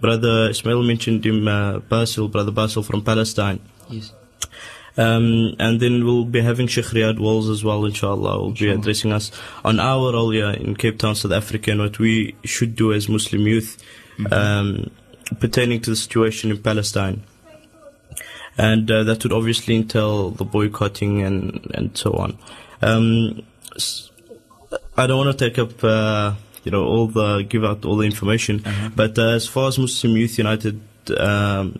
brother 0.00 0.50
Ismail 0.50 0.82
mentioned 0.82 1.24
him, 1.24 1.48
uh, 1.48 1.78
Basil, 1.80 2.28
brother 2.28 2.52
Basil 2.52 2.82
from 2.82 3.02
Palestine. 3.02 3.60
Yes. 3.88 4.12
Um, 4.96 5.56
and 5.58 5.78
then 5.78 6.04
we'll 6.04 6.24
be 6.24 6.40
having 6.40 6.66
Sheikh 6.66 6.86
Riyad 6.86 7.18
Walls 7.18 7.50
as 7.50 7.62
well, 7.62 7.84
inshallah. 7.84 8.38
Will 8.38 8.52
be 8.52 8.70
addressing 8.70 9.12
us 9.12 9.30
on 9.64 9.78
our 9.78 10.12
role 10.12 10.30
here 10.30 10.50
in 10.50 10.74
Cape 10.74 10.98
Town, 10.98 11.14
South 11.14 11.32
Africa, 11.32 11.70
and 11.70 11.80
what 11.80 11.98
we 11.98 12.34
should 12.44 12.74
do 12.76 12.92
as 12.92 13.08
Muslim 13.08 13.46
youth 13.46 13.82
um, 14.32 14.90
pertaining 15.40 15.80
to 15.82 15.90
the 15.90 15.96
situation 15.96 16.50
in 16.50 16.62
Palestine. 16.62 17.22
And 18.58 18.90
uh, 18.90 19.04
that 19.04 19.22
would 19.22 19.32
obviously 19.32 19.76
entail 19.76 20.30
the 20.30 20.44
boycotting 20.44 21.22
and, 21.22 21.70
and 21.74 21.96
so 21.96 22.12
on. 22.12 22.38
Um, 22.80 23.42
I 24.96 25.06
don't 25.06 25.18
want 25.18 25.38
to 25.38 25.48
take 25.48 25.58
up, 25.58 25.84
uh, 25.84 26.34
you 26.64 26.70
know, 26.72 26.84
all 26.84 27.06
the 27.06 27.42
give 27.42 27.64
out 27.64 27.84
all 27.84 27.96
the 27.96 28.06
information, 28.06 28.64
but 28.94 29.18
uh, 29.18 29.28
as 29.28 29.46
far 29.46 29.68
as 29.68 29.78
Muslim 29.78 30.16
Youth 30.16 30.38
United, 30.38 30.80
um, 31.18 31.78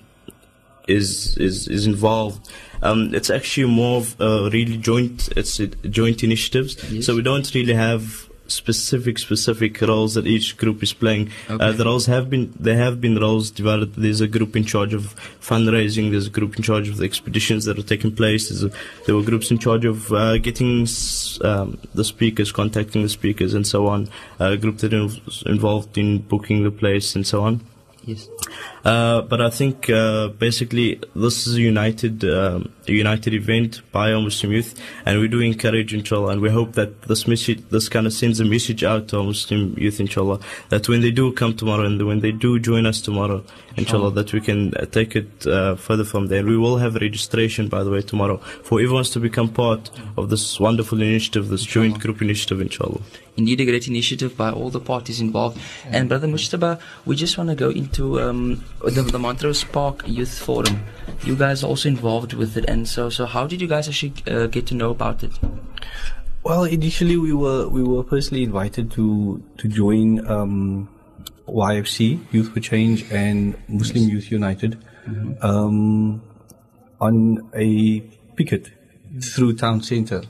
is 0.86 1.36
is 1.38 1.68
is 1.68 1.86
involved. 1.86 2.48
Um, 2.82 3.14
it's 3.14 3.30
actually 3.30 3.68
more 3.72 3.98
of 3.98 4.20
a 4.20 4.50
really 4.52 4.76
joint. 4.76 5.28
It's 5.36 5.58
a 5.60 5.66
joint 5.66 6.22
initiatives. 6.22 6.76
Yes. 6.92 7.06
So 7.06 7.14
we 7.16 7.22
don't 7.22 7.52
really 7.54 7.74
have 7.74 8.28
specific 8.48 9.18
specific 9.18 9.80
roles 9.80 10.14
that 10.14 10.24
each 10.24 10.56
group 10.56 10.80
is 10.80 10.92
playing. 10.92 11.28
Uh, 11.48 11.72
the 11.72 11.84
roles 11.84 12.06
have 12.06 12.30
been 12.30 12.52
there 12.60 12.76
have 12.76 13.00
been 13.00 13.16
roles 13.18 13.50
developed. 13.50 13.94
There's 13.96 14.20
a 14.20 14.28
group 14.28 14.54
in 14.54 14.64
charge 14.64 14.94
of 14.94 15.16
fundraising. 15.40 16.10
There's 16.12 16.28
a 16.28 16.30
group 16.30 16.56
in 16.56 16.62
charge 16.62 16.88
of 16.88 16.98
the 16.98 17.04
expeditions 17.04 17.64
that 17.64 17.76
are 17.78 17.82
taking 17.82 18.14
place. 18.14 18.48
There's 18.48 18.62
a, 18.62 18.70
there 19.06 19.16
were 19.16 19.22
groups 19.22 19.50
in 19.50 19.58
charge 19.58 19.84
of 19.84 20.12
uh, 20.12 20.38
getting 20.38 20.82
s- 20.82 21.40
um, 21.42 21.78
the 21.94 22.04
speakers, 22.04 22.52
contacting 22.52 23.02
the 23.02 23.08
speakers, 23.08 23.52
and 23.54 23.66
so 23.66 23.86
on. 23.88 24.08
a 24.38 24.56
group 24.56 24.78
that 24.78 24.92
was 24.92 25.42
involved 25.46 25.98
in 25.98 26.18
booking 26.18 26.62
the 26.62 26.70
place 26.70 27.16
and 27.16 27.26
so 27.26 27.42
on. 27.42 27.60
Yes. 28.06 28.28
Uh, 28.84 29.22
but 29.22 29.40
I 29.40 29.50
think 29.50 29.90
uh, 29.90 30.28
basically 30.28 31.00
this 31.14 31.46
is 31.46 31.56
a 31.56 31.60
united, 31.60 32.24
um, 32.24 32.72
a 32.88 32.92
united 32.92 33.34
event 33.34 33.80
by 33.92 34.12
our 34.12 34.20
Muslim 34.20 34.52
youth, 34.52 34.80
and 35.04 35.20
we 35.20 35.28
do 35.28 35.40
encourage, 35.40 35.92
inshallah, 35.92 36.32
and 36.32 36.40
we 36.40 36.50
hope 36.50 36.72
that 36.72 37.02
this 37.02 37.26
message, 37.26 37.62
this 37.70 37.88
kind 37.88 38.06
of 38.06 38.12
sends 38.12 38.40
a 38.40 38.44
message 38.44 38.84
out 38.84 39.08
to 39.08 39.18
our 39.18 39.24
Muslim 39.24 39.74
youth, 39.78 40.00
inshallah, 40.00 40.40
that 40.68 40.88
when 40.88 41.00
they 41.00 41.10
do 41.10 41.32
come 41.32 41.54
tomorrow 41.54 41.84
and 41.84 42.06
when 42.06 42.20
they 42.20 42.32
do 42.32 42.58
join 42.58 42.86
us 42.86 43.00
tomorrow, 43.00 43.44
inshallah, 43.76 44.10
that 44.12 44.32
we 44.32 44.40
can 44.40 44.74
uh, 44.74 44.86
take 44.86 45.16
it 45.16 45.46
uh, 45.46 45.74
further 45.76 46.04
from 46.04 46.28
there. 46.28 46.44
We 46.44 46.56
will 46.56 46.78
have 46.78 46.96
a 46.96 47.00
registration, 47.00 47.68
by 47.68 47.84
the 47.84 47.90
way, 47.90 48.02
tomorrow 48.02 48.38
for 48.62 48.80
everyone 48.80 49.04
to 49.04 49.20
become 49.20 49.48
part 49.48 49.90
of 50.16 50.30
this 50.30 50.58
wonderful 50.58 51.00
initiative, 51.00 51.48
this 51.48 51.64
joint 51.64 52.00
group 52.00 52.22
initiative, 52.22 52.60
inshallah. 52.60 53.00
Indeed, 53.36 53.60
a 53.60 53.64
great 53.66 53.86
initiative 53.86 54.34
by 54.34 54.50
all 54.50 54.70
the 54.70 54.80
parties 54.80 55.20
involved. 55.20 55.58
And 55.84 56.08
Brother 56.08 56.26
Mujtaba, 56.26 56.80
we 57.04 57.16
just 57.16 57.36
want 57.36 57.50
to 57.50 57.54
go 57.54 57.68
into 57.68 58.18
um, 58.18 58.64
the, 58.82 59.02
the 59.02 59.18
Montrose 59.18 59.62
Park 59.62 60.04
Youth 60.06 60.38
Forum. 60.38 60.80
You 61.22 61.36
guys 61.36 61.62
are 61.62 61.66
also 61.66 61.90
involved 61.90 62.32
with 62.32 62.56
it, 62.56 62.64
and 62.76 62.86
so 62.86 63.08
so 63.08 63.24
how 63.24 63.46
did 63.46 63.60
you 63.62 63.66
guys 63.66 63.88
actually 63.88 64.12
uh, 64.28 64.46
get 64.46 64.66
to 64.66 64.74
know 64.74 64.90
about 64.90 65.24
it? 65.24 65.32
Well, 66.42 66.64
initially 66.64 67.16
we 67.16 67.32
were 67.32 67.68
we 67.68 67.82
were 67.82 68.04
personally 68.04 68.44
invited 68.44 68.90
to 68.92 69.42
to 69.58 69.68
join 69.68 70.26
um, 70.28 70.88
YFC 71.48 72.20
Youth 72.32 72.52
for 72.52 72.60
Change 72.60 73.10
and 73.10 73.56
Muslim 73.68 74.08
Youth 74.08 74.30
United 74.30 74.78
um, 75.40 76.22
on 77.00 77.50
a 77.54 78.00
picket 78.36 78.70
through 79.22 79.54
town 79.56 79.80
centre. 79.82 80.22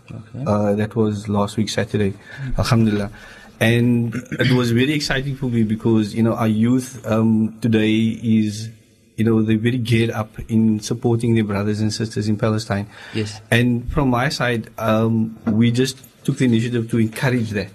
Uh, 0.46 0.74
that 0.74 0.94
was 0.94 1.28
last 1.28 1.56
week 1.56 1.68
Saturday, 1.68 2.14
Alhamdulillah. 2.56 3.10
And 3.58 4.14
it 4.38 4.52
was 4.52 4.70
very 4.70 4.92
exciting 4.92 5.34
for 5.34 5.46
me 5.46 5.64
because 5.64 6.14
you 6.14 6.22
know 6.22 6.34
our 6.34 6.48
youth 6.48 7.04
um, 7.06 7.58
today 7.60 7.94
is 8.22 8.70
you 9.16 9.24
know 9.24 9.42
they're 9.42 9.58
very 9.58 9.78
geared 9.78 10.10
up 10.10 10.38
in 10.48 10.80
supporting 10.80 11.34
their 11.34 11.44
brothers 11.44 11.80
and 11.80 11.92
sisters 11.92 12.28
in 12.28 12.36
Palestine. 12.36 12.86
Yes. 13.14 13.40
And 13.50 13.90
from 13.90 14.10
my 14.10 14.28
side, 14.28 14.70
um, 14.78 15.38
we 15.46 15.72
just 15.72 15.98
took 16.24 16.38
the 16.38 16.44
initiative 16.44 16.90
to 16.90 16.98
encourage 16.98 17.50
that. 17.50 17.70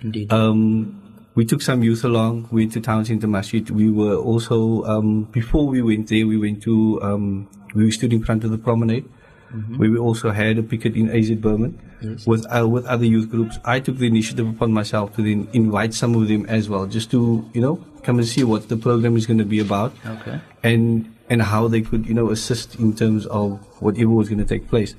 Indeed. 0.00 0.32
Um, 0.32 0.98
we 1.34 1.46
took 1.46 1.62
some 1.62 1.82
youth 1.82 2.04
along, 2.04 2.48
We 2.50 2.62
went 2.62 2.72
to 2.74 2.80
Town 2.80 3.04
Centre 3.04 3.26
Masjid. 3.26 3.68
We 3.70 3.90
were 3.90 4.16
also, 4.16 4.84
um, 4.84 5.24
before 5.24 5.66
we 5.66 5.80
went 5.80 6.08
there, 6.08 6.26
we 6.26 6.36
went 6.36 6.62
to, 6.64 7.00
um, 7.02 7.48
we 7.74 7.90
stood 7.90 8.12
in 8.12 8.22
front 8.22 8.44
of 8.44 8.50
the 8.50 8.58
promenade, 8.58 9.08
where 9.78 9.90
we 9.90 9.98
also 9.98 10.30
had 10.30 10.58
a 10.58 10.62
picket 10.62 10.96
in 10.96 11.10
AZ 11.10 11.30
Berman 11.32 11.78
with, 12.26 12.46
uh, 12.54 12.66
with 12.68 12.84
other 12.86 13.04
youth 13.04 13.28
groups. 13.30 13.58
I 13.64 13.80
took 13.80 13.96
the 13.98 14.06
initiative 14.06 14.48
upon 14.48 14.72
myself 14.72 15.14
to 15.16 15.22
then 15.22 15.48
invite 15.52 15.94
some 15.94 16.14
of 16.14 16.26
them 16.28 16.46
as 16.46 16.68
well, 16.68 16.86
just 16.86 17.10
to, 17.12 17.48
you 17.52 17.60
know, 17.60 17.76
come 18.02 18.18
and 18.18 18.26
see 18.26 18.42
what 18.44 18.68
the 18.68 18.76
program 18.76 19.16
is 19.16 19.26
going 19.26 19.38
to 19.38 19.44
be 19.44 19.60
about 19.60 19.92
Okay. 20.06 20.40
and 20.64 21.14
and 21.30 21.40
how 21.42 21.68
they 21.68 21.80
could 21.80 22.04
you 22.06 22.14
know 22.14 22.30
assist 22.30 22.74
in 22.76 22.92
terms 22.94 23.26
of 23.26 23.60
whatever 23.80 24.10
was 24.10 24.28
going 24.28 24.40
to 24.40 24.44
take 24.44 24.68
place 24.68 24.94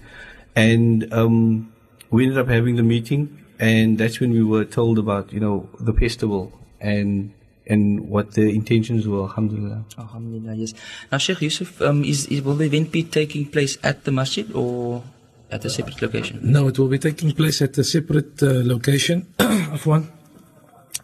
and 0.56 1.12
um, 1.14 1.72
we 2.12 2.24
ended 2.24 2.38
up 2.40 2.48
having 2.48 2.76
the 2.78 2.84
meeting 2.84 3.38
and 3.60 3.98
that's 3.98 4.20
when 4.22 4.32
we 4.32 4.42
were 4.42 4.64
told 4.66 4.98
about 4.98 5.32
you 5.34 5.40
know 5.40 5.68
the 5.80 5.94
festival 5.94 6.52
and 6.80 7.34
and 7.67 8.10
what 8.10 8.34
the 8.34 8.50
intentions 8.50 9.08
were 9.08 9.24
alhamdulillah 9.24 9.86
Alhamdulillah, 9.98 10.55
yes. 10.55 10.74
Now, 11.12 11.17
Sheikh 11.17 11.41
Yusuf, 11.41 11.82
um, 11.82 12.03
is, 12.03 12.25
is 12.27 12.41
will 12.41 12.55
the 12.55 12.65
event 12.65 12.91
be 12.91 13.03
taking 13.03 13.46
place 13.46 13.77
at 13.84 14.03
the 14.03 14.12
masjid 14.12 14.51
or 14.53 15.03
at 15.51 15.63
a 15.65 15.70
separate 15.70 16.01
location? 16.01 16.39
No, 16.41 16.67
it 16.67 16.79
will 16.79 16.88
be 16.88 17.00
taking 17.00 17.32
place 17.32 17.62
at 17.62 17.77
a 17.77 17.84
separate 17.84 18.41
uh, 18.41 18.62
location 18.63 19.27
of 19.39 19.86
one. 19.86 20.12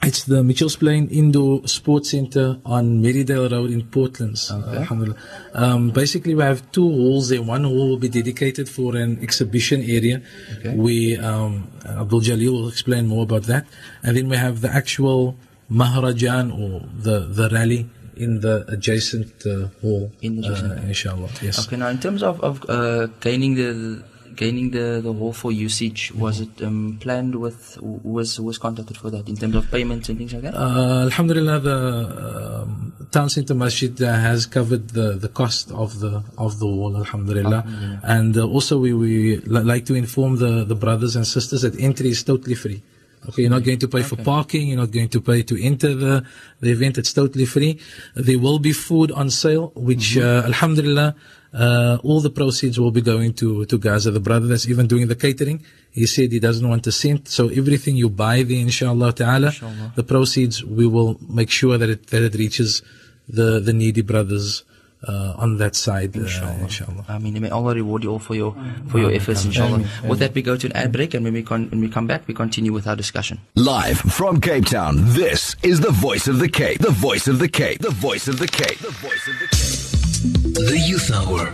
It's 0.02 0.24
the 0.24 0.44
Mitchells 0.44 0.78
Plain 0.78 1.10
Indoor 1.10 1.68
Sports 1.68 2.12
Center 2.12 2.60
on 2.66 3.04
Merrydale 3.04 3.52
Road 3.52 3.70
in 3.70 3.82
Portlands. 3.84 4.50
Alhamdulillah. 4.50 5.18
Um, 5.54 5.90
basically, 5.92 6.36
we 6.36 6.44
have 6.44 6.72
two 6.72 6.88
halls 6.88 7.28
there. 7.30 7.42
One 7.42 7.66
hall 7.66 7.90
will 7.90 7.98
be 7.98 8.08
dedicated 8.08 8.70
for 8.70 8.96
an 8.96 9.22
exhibition 9.22 9.82
area. 9.82 10.22
Okay. 10.60 10.74
We, 10.74 11.18
um, 11.18 11.70
Abdul 11.86 12.22
Jalil 12.22 12.52
will 12.54 12.70
explain 12.70 13.08
more 13.08 13.24
about 13.24 13.44
that. 13.44 13.68
And 14.02 14.16
then 14.16 14.30
we 14.30 14.38
have 14.38 14.62
the 14.62 14.72
actual 14.74 15.36
Maharajan 15.72 16.52
or 16.52 16.88
the, 16.98 17.20
the 17.28 17.50
rally 17.50 17.88
in 18.16 18.42
the 18.42 18.66
adjacent 18.68 19.46
uh, 19.46 19.68
hall. 19.82 20.12
In 20.22 20.42
the 20.42 20.48
adjacent 20.48 20.80
uh, 20.80 20.88
inshallah. 20.88 21.30
Yes. 21.42 21.66
Okay, 21.68 21.78
now 21.78 21.88
in 21.88 22.00
terms 22.00 22.24
of, 22.24 22.42
of 22.42 22.70
uh, 22.70 23.08
gaining 23.22 23.56
the 23.56 24.04
gaining 24.36 24.72
the, 24.72 25.02
the 25.04 25.12
hall 25.12 25.34
for 25.34 25.52
usage, 25.52 26.14
was 26.14 26.40
it 26.40 26.62
um, 26.62 26.98
planned 27.02 27.36
with, 27.36 27.78
was, 27.82 28.40
was 28.40 28.58
contacted 28.58 28.96
for 28.96 29.10
that 29.10 29.28
in 29.28 29.36
terms 29.36 29.54
of 29.54 29.70
payments 29.70 30.08
and 30.08 30.18
things 30.18 30.32
like 30.32 30.44
that? 30.44 30.56
Uh, 30.56 31.04
Alhamdulillah, 31.04 31.60
the 31.60 32.62
um, 32.62 32.94
town 33.12 33.30
center 33.30 33.54
masjid 33.54 34.02
uh, 34.02 34.14
has 34.14 34.46
covered 34.46 34.90
the, 34.92 35.14
the 35.14 35.28
cost 35.28 35.72
of 35.72 36.00
the 36.00 36.24
of 36.38 36.60
the 36.60 36.66
wall. 36.66 36.96
Alhamdulillah, 36.96 38.00
and 38.04 38.38
uh, 38.38 38.48
also 38.48 38.80
we 38.80 38.94
we 38.94 39.38
li- 39.38 39.62
like 39.64 39.86
to 39.86 39.94
inform 39.94 40.38
the 40.38 40.64
the 40.64 40.76
brothers 40.76 41.18
and 41.18 41.28
sisters 41.28 41.64
that 41.64 41.78
entry 41.78 42.10
is 42.10 42.24
totally 42.24 42.56
free. 42.56 42.82
Okay, 43.28 43.42
you're 43.44 43.52
not 43.52 43.64
going 43.64 43.80
to 43.80 43.88
pay 43.88 44.02
for 44.02 44.16
parking. 44.16 44.68
You're 44.70 44.78
not 44.78 44.92
going 44.92 45.10
to 45.10 45.22
pay 45.22 45.44
to 45.44 45.56
enter 45.62 45.94
the 45.94 46.24
the 46.62 46.72
event. 46.72 46.98
It's 46.98 47.14
totally 47.14 47.46
free. 47.46 47.80
There 48.16 48.40
will 48.40 48.60
be 48.60 48.72
food 48.72 49.12
on 49.12 49.30
sale, 49.30 49.72
which 49.76 50.18
uh, 50.18 50.44
Alhamdulillah. 50.46 51.16
Uh, 51.52 51.98
all 52.04 52.22
the 52.22 52.30
proceeds 52.30 52.80
will 52.80 52.92
be 52.92 53.02
going 53.02 53.34
to, 53.34 53.66
to 53.66 53.80
Gaza. 53.80 54.12
The 54.12 54.20
brother 54.20 54.46
that's 54.46 54.68
even 54.70 54.86
doing 54.86 55.08
the 55.08 55.16
catering, 55.16 55.66
he 55.90 56.06
said 56.06 56.32
he 56.32 56.40
doesn't 56.40 56.70
want 56.70 56.86
a 56.86 56.92
cent. 56.92 57.28
So 57.28 57.48
everything 57.48 57.96
you 57.96 58.08
buy 58.08 58.44
there, 58.44 58.60
inshallah 58.60 59.14
ta'ala, 59.14 59.52
the 59.96 60.04
proceeds, 60.04 60.64
we 60.64 60.86
will 60.86 61.18
make 61.28 61.50
sure 61.50 61.80
that 61.80 61.90
it, 61.90 62.08
that 62.12 62.22
it 62.22 62.36
reaches 62.36 62.84
the, 63.28 63.60
the 63.60 63.74
needy 63.74 64.04
brothers, 64.04 64.64
uh, 65.08 65.34
on 65.38 65.58
that 65.58 65.76
side, 65.76 66.16
inshallah. 66.16 66.58
Uh, 66.60 66.64
inshallah. 66.64 67.06
I 67.08 67.18
mean, 67.20 67.40
may 67.42 67.50
Allah 67.50 67.74
reward 67.76 68.04
you 68.04 68.12
all 68.12 68.20
for 68.20 68.36
your 68.36 68.56
for 68.88 69.00
your 69.00 69.12
efforts, 69.12 69.46
inshallah. 69.46 69.84
With 70.08 70.20
that, 70.20 70.34
we 70.34 70.42
go 70.42 70.58
to 70.58 70.68
an 70.68 70.74
ad 70.74 70.92
break, 70.92 71.14
and 71.14 71.24
when 71.24 71.34
we 71.34 71.44
con- 71.44 71.70
when 71.70 71.80
we 71.80 71.88
come 71.90 72.08
back, 72.08 72.28
we 72.28 72.34
continue 72.34 72.74
with 72.74 72.86
our 72.88 72.96
discussion. 72.96 73.40
Live 73.56 74.00
from 74.00 74.42
Cape 74.42 74.66
Town, 74.66 74.96
this 75.16 75.56
is 75.64 75.80
the 75.80 75.92
voice 75.92 76.28
of 76.28 76.40
the 76.40 76.50
Cape. 76.50 76.80
The 76.80 76.92
voice 76.92 77.28
of 77.28 77.40
the 77.40 77.48
Cape. 77.48 77.80
The 77.80 77.92
voice 77.92 78.28
of 78.28 78.40
the 78.40 78.48
Cape. 78.48 78.78
The 78.80 78.92
voice 78.92 79.28
of 79.28 79.40
the 79.40 79.48
Cape. 79.52 80.68
The 80.68 80.78
Youth 80.86 81.12
Hour. 81.12 81.54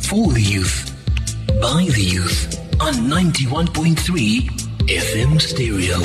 For 0.00 0.32
the 0.32 0.42
youth. 0.42 0.90
By 1.60 1.86
the 1.86 2.02
youth. 2.02 2.58
On 2.80 2.92
91.3 2.94 4.48
FM 4.88 5.40
Stereo. 5.40 5.98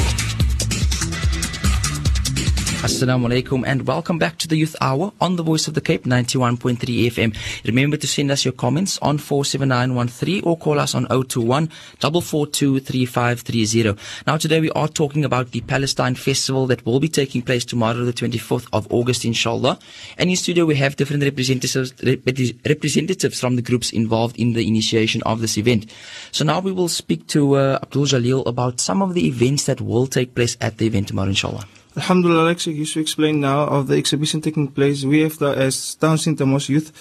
Assalamu 2.83 3.27
alaikum 3.27 3.63
and 3.65 3.87
welcome 3.87 4.19
back 4.19 4.37
to 4.37 4.47
the 4.47 4.55
Youth 4.55 4.75
Hour 4.81 5.11
on 5.19 5.35
the 5.35 5.41
Voice 5.41 5.67
of 5.67 5.73
the 5.73 5.81
Cape 5.81 6.03
91.3 6.03 6.77
FM. 6.77 7.35
Remember 7.65 7.97
to 7.97 8.05
send 8.05 8.29
us 8.29 8.45
your 8.45 8.51
comments 8.51 8.99
on 9.01 9.17
47913 9.17 10.43
or 10.43 10.55
call 10.55 10.79
us 10.79 10.93
on 10.93 11.07
021 11.07 11.69
442 11.99 12.79
3530. 12.81 13.99
Now 14.27 14.37
today 14.37 14.59
we 14.59 14.69
are 14.71 14.87
talking 14.87 15.25
about 15.25 15.51
the 15.51 15.61
Palestine 15.61 16.13
Festival 16.13 16.67
that 16.67 16.85
will 16.85 16.99
be 16.99 17.09
taking 17.09 17.41
place 17.41 17.65
tomorrow 17.65 18.05
the 18.05 18.13
24th 18.13 18.67
of 18.71 18.85
August 18.91 19.25
inshallah. 19.25 19.79
And 20.19 20.29
in 20.29 20.35
studio 20.35 20.63
we 20.65 20.75
have 20.75 20.97
different 20.97 21.23
representatives 21.23 21.95
rep- 22.03 22.27
representatives 22.67 23.39
from 23.39 23.55
the 23.55 23.63
groups 23.63 23.89
involved 23.89 24.37
in 24.37 24.53
the 24.53 24.67
initiation 24.67 25.23
of 25.23 25.41
this 25.41 25.57
event. 25.57 25.91
So 26.31 26.45
now 26.45 26.59
we 26.59 26.71
will 26.71 26.89
speak 26.89 27.25
to 27.29 27.55
uh, 27.55 27.79
Abdul 27.81 28.05
Jalil 28.05 28.45
about 28.45 28.79
some 28.79 29.01
of 29.01 29.15
the 29.15 29.27
events 29.27 29.65
that 29.65 29.81
will 29.81 30.05
take 30.05 30.35
place 30.35 30.55
at 30.61 30.77
the 30.77 30.85
event 30.85 31.07
tomorrow 31.07 31.29
inshallah. 31.29 31.65
Alhamdulillah, 31.97 32.43
like 32.43 32.65
you 32.67 32.85
to 32.85 32.99
explain 32.99 33.41
now 33.41 33.61
of 33.65 33.87
the 33.87 33.97
exhibition 33.97 34.39
taking 34.39 34.67
place, 34.67 35.03
we 35.03 35.21
have 35.21 35.37
the 35.39 35.49
as 35.49 35.95
Town 35.95 36.17
Center 36.17 36.45
Mosque 36.45 36.69
Youth 36.69 36.91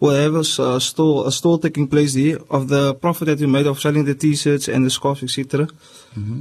will 0.00 0.14
have 0.14 0.34
a 0.34 0.80
store, 0.80 1.26
a 1.26 1.32
store 1.32 1.58
taking 1.58 1.88
place 1.88 2.14
there 2.14 2.38
of 2.50 2.68
the 2.68 2.94
profit 2.94 3.26
that 3.26 3.40
we 3.40 3.46
made 3.46 3.66
of 3.66 3.80
selling 3.80 4.04
the 4.04 4.14
t-shirts 4.14 4.68
and 4.68 4.84
the 4.84 4.90
scarves, 4.90 5.22
etc. 5.22 5.66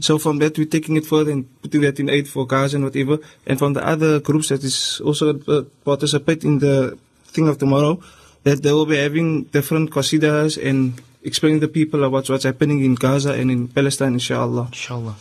So 0.01 0.17
from 0.17 0.37
that 0.39 0.57
we're 0.57 0.67
taking 0.67 0.95
it 0.97 1.05
further 1.05 1.31
and 1.31 1.45
putting 1.61 1.81
that 1.81 1.99
in 1.99 2.09
aid 2.09 2.27
for 2.27 2.45
Gaza 2.45 2.77
and 2.77 2.85
whatever. 2.85 3.17
And 3.47 3.57
from 3.57 3.73
the 3.73 3.85
other 3.85 4.19
groups 4.19 4.49
that 4.49 4.63
is 4.63 5.01
also 5.03 5.39
uh, 5.47 5.63
participate 5.83 6.43
in 6.43 6.59
the 6.59 6.97
thing 7.25 7.47
of 7.47 7.57
tomorrow, 7.57 7.99
that 8.43 8.61
they 8.61 8.71
will 8.71 8.85
be 8.85 8.97
having 8.97 9.43
different 9.45 9.89
qasidas 9.91 10.61
and 10.61 11.01
explaining 11.23 11.61
to 11.61 11.67
people 11.67 12.03
about 12.03 12.29
what's 12.29 12.43
happening 12.43 12.83
in 12.83 12.95
Gaza 12.95 13.33
and 13.33 13.49
in 13.49 13.67
Palestine, 13.67 14.13
inshallah. 14.13 14.67
Inshallah. 14.67 15.15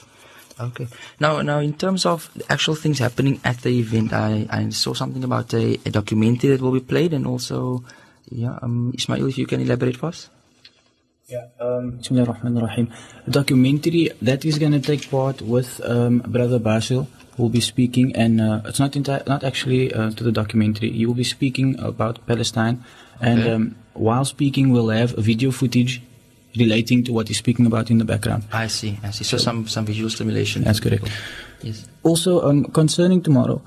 Okay. 0.61 0.87
Now, 1.18 1.42
now, 1.42 1.59
in 1.59 1.75
terms 1.75 2.06
of 2.06 2.30
actual 2.49 2.75
things 2.75 2.99
happening 2.99 3.40
at 3.44 3.62
the 3.62 3.71
event, 3.78 4.12
I, 4.12 4.47
I 4.50 4.68
saw 4.71 4.92
something 4.94 5.25
about 5.25 5.52
a, 5.54 5.78
a 5.87 5.90
documentary 5.90 6.50
that 6.50 6.61
will 6.61 6.73
be 6.73 6.80
played, 6.80 7.12
and 7.12 7.26
also 7.26 7.85
Yeah, 8.30 8.59
um, 8.62 8.92
Ismail, 8.97 9.28
if 9.28 9.37
you 9.37 9.47
can 9.47 9.61
elaborate 9.61 9.97
for 9.97 10.06
us. 10.06 10.30
Yeah, 11.28 11.47
um, 11.61 11.99
Bismillah 11.99 12.28
ar-Rahman 12.28 12.56
ar-Rahim. 12.56 12.92
The 13.26 13.30
documentary 13.30 14.11
that 14.21 14.44
is 14.44 14.59
going 14.59 14.73
to 14.73 14.80
take 14.80 15.11
part 15.11 15.42
with 15.42 15.80
um, 15.85 16.18
Brother 16.21 16.59
Basil, 16.59 17.09
who 17.37 17.44
will 17.44 17.50
be 17.50 17.61
speaking, 17.61 18.14
and 18.16 18.40
uh, 18.40 18.61
it's 18.64 18.78
not 18.78 18.92
enti- 18.92 19.26
not 19.26 19.44
actually 19.44 19.92
uh, 19.92 20.11
to 20.11 20.25
the 20.25 20.32
documentary. 20.32 20.90
He 20.90 21.06
will 21.06 21.14
be 21.14 21.25
speaking 21.25 21.78
about 21.78 22.26
Palestine, 22.26 22.85
and 23.21 23.47
um, 23.49 23.76
while 23.94 24.25
speaking, 24.25 24.73
we'll 24.73 24.88
have 24.88 25.12
video 25.12 25.50
footage 25.50 26.02
relating 26.56 27.02
to 27.04 27.12
what 27.12 27.28
he's 27.28 27.38
speaking 27.38 27.66
about 27.66 27.90
in 27.90 27.99
the 27.99 28.04
background. 28.04 28.44
I 28.52 28.66
see, 28.68 28.99
I 29.02 29.11
see. 29.11 29.25
So 29.25 29.37
some, 29.38 29.66
some 29.68 29.85
visual 29.87 30.11
stimulation. 30.11 30.64
That's 30.64 30.80
correct. 30.80 31.09
Yes. 31.62 31.87
Also, 32.02 32.42
um, 32.49 32.64
concerning 32.64 33.23
tomorrow, 33.23 33.62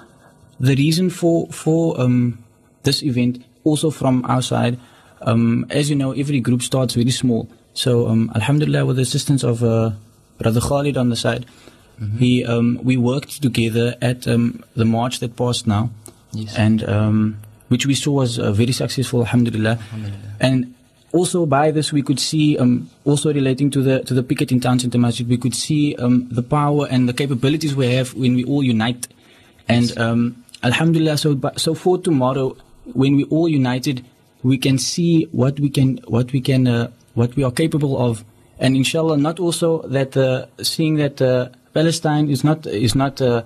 the 0.59 0.75
reason 0.75 1.09
for 1.09 1.47
for 1.47 1.99
um, 1.99 2.37
this 2.83 3.01
event, 3.03 3.43
also 3.63 3.89
from 3.89 4.23
our 4.25 4.41
side, 4.41 4.77
um, 5.21 5.65
as 5.69 5.89
you 5.89 5.95
know, 5.95 6.11
every 6.11 6.39
group 6.39 6.61
starts 6.61 6.93
very 6.95 7.11
small. 7.11 7.47
So, 7.73 8.07
um, 8.07 8.31
Alhamdulillah, 8.35 8.85
with 8.85 8.95
the 8.97 9.01
assistance 9.01 9.43
of 9.43 9.63
uh, 9.63 9.91
Brother 10.37 10.61
Khalid 10.61 10.97
on 10.97 11.09
the 11.09 11.15
side, 11.15 11.45
he 12.19 12.43
um, 12.45 12.79
we 12.83 12.97
worked 12.97 13.41
together 13.41 13.95
at 14.01 14.27
um, 14.27 14.63
the 14.75 14.83
march 14.85 15.19
that 15.19 15.35
passed 15.37 15.65
now, 15.65 15.89
Yes. 16.33 16.55
and 16.57 16.83
um, 16.83 17.37
which 17.69 17.85
we 17.85 17.95
saw 17.95 18.11
was 18.11 18.37
uh, 18.37 18.51
very 18.51 18.73
successful, 18.73 19.21
Alhamdulillah. 19.21 19.79
And 20.39 20.73
also 21.15 21.45
by 21.45 21.71
this 21.71 21.93
we 21.93 22.01
could 22.01 22.19
see 22.19 22.57
um, 22.57 22.89
also 23.05 23.33
relating 23.33 23.71
to 23.71 23.81
the 23.81 24.03
to 24.03 24.13
the 24.13 24.21
picket 24.21 24.51
in 24.51 24.59
town 24.59 24.77
center 24.79 24.97
masjid 24.97 25.27
we 25.27 25.37
could 25.37 25.55
see 25.55 25.95
um, 25.95 26.27
the 26.29 26.43
power 26.43 26.87
and 26.91 27.07
the 27.07 27.13
capabilities 27.13 27.73
we 27.73 27.87
have 27.93 28.13
when 28.13 28.35
we 28.35 28.43
all 28.43 28.61
unite. 28.61 29.07
And 29.69 29.97
um, 29.97 30.43
alhamdulillah 30.61 31.17
so 31.17 31.39
so 31.55 31.73
for 31.73 31.97
tomorrow 31.97 32.57
when 32.93 33.15
we 33.15 33.23
all 33.25 33.47
united 33.47 34.05
we 34.43 34.57
can 34.57 34.77
see 34.77 35.23
what 35.31 35.59
we 35.59 35.69
can 35.69 35.99
what 36.07 36.33
we 36.33 36.41
can 36.41 36.67
uh, 36.67 36.91
what 37.13 37.35
we 37.37 37.43
are 37.43 37.51
capable 37.51 37.97
of. 37.97 38.25
And 38.59 38.75
inshallah 38.75 39.17
not 39.17 39.39
also 39.39 39.87
that 39.87 40.17
uh, 40.17 40.47
seeing 40.61 40.95
that 40.95 41.21
uh, 41.21 41.49
Palestine 41.73 42.29
is 42.29 42.43
not 42.43 42.67
is 42.67 42.93
not 42.93 43.21
uh, 43.21 43.43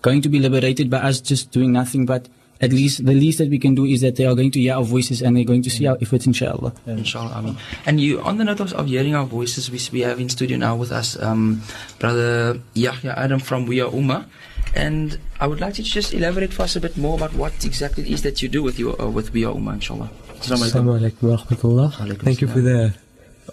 going 0.00 0.22
to 0.22 0.30
be 0.30 0.38
liberated 0.38 0.88
by 0.88 0.98
us 0.98 1.20
just 1.20 1.50
doing 1.50 1.72
nothing 1.72 2.06
but 2.06 2.28
at 2.60 2.72
least 2.72 3.04
the 3.06 3.14
least 3.14 3.38
that 3.38 3.48
we 3.48 3.58
can 3.58 3.74
do 3.74 3.84
is 3.84 4.00
that 4.02 4.16
they 4.16 4.26
are 4.26 4.34
going 4.34 4.50
to 4.50 4.60
hear 4.60 4.74
our 4.74 4.84
voices 4.84 5.22
and 5.22 5.36
they're 5.36 5.44
going 5.44 5.62
to 5.62 5.70
see 5.70 5.86
our 5.86 5.96
efforts 6.00 6.26
inshallah 6.26 6.72
Inshallah, 6.86 7.32
I 7.34 7.40
mean. 7.40 7.56
And 7.86 8.00
you, 8.00 8.20
on 8.20 8.36
the 8.36 8.44
note 8.44 8.60
of, 8.60 8.72
of 8.74 8.86
hearing 8.86 9.14
our 9.14 9.24
voices, 9.24 9.70
we, 9.70 9.80
we 9.92 10.00
have 10.04 10.20
in 10.20 10.28
studio 10.28 10.58
now 10.58 10.76
with 10.76 10.92
us 10.92 11.20
um, 11.20 11.62
Brother 11.98 12.60
Yahya 12.74 13.14
Adam 13.16 13.40
from 13.40 13.66
We 13.66 13.80
Are 13.80 13.90
Ummah. 13.90 14.26
And 14.74 15.18
I 15.40 15.46
would 15.46 15.60
like 15.60 15.78
you 15.78 15.84
to 15.84 15.90
just 15.90 16.14
elaborate 16.14 16.52
for 16.52 16.62
us 16.62 16.76
a 16.76 16.80
bit 16.80 16.96
more 16.96 17.16
about 17.16 17.34
what 17.34 17.64
exactly 17.64 18.04
it 18.04 18.10
is 18.10 18.22
that 18.22 18.42
you 18.42 18.48
do 18.48 18.62
with 18.62 18.78
your 18.78 19.00
uh, 19.00 19.08
with 19.08 19.32
We 19.32 19.44
Are 19.44 19.54
Ummah, 19.54 19.74
inshallah. 19.74 20.10
Assalamu 20.40 20.70
alaikum. 20.70 20.70
Assalamu 20.70 21.00
alaikum 21.00 21.22
wa 21.22 21.36
rahmatullah. 21.36 22.22
Thank 22.22 22.40
you 22.40 22.48
for 22.48 22.60
the 22.60 22.94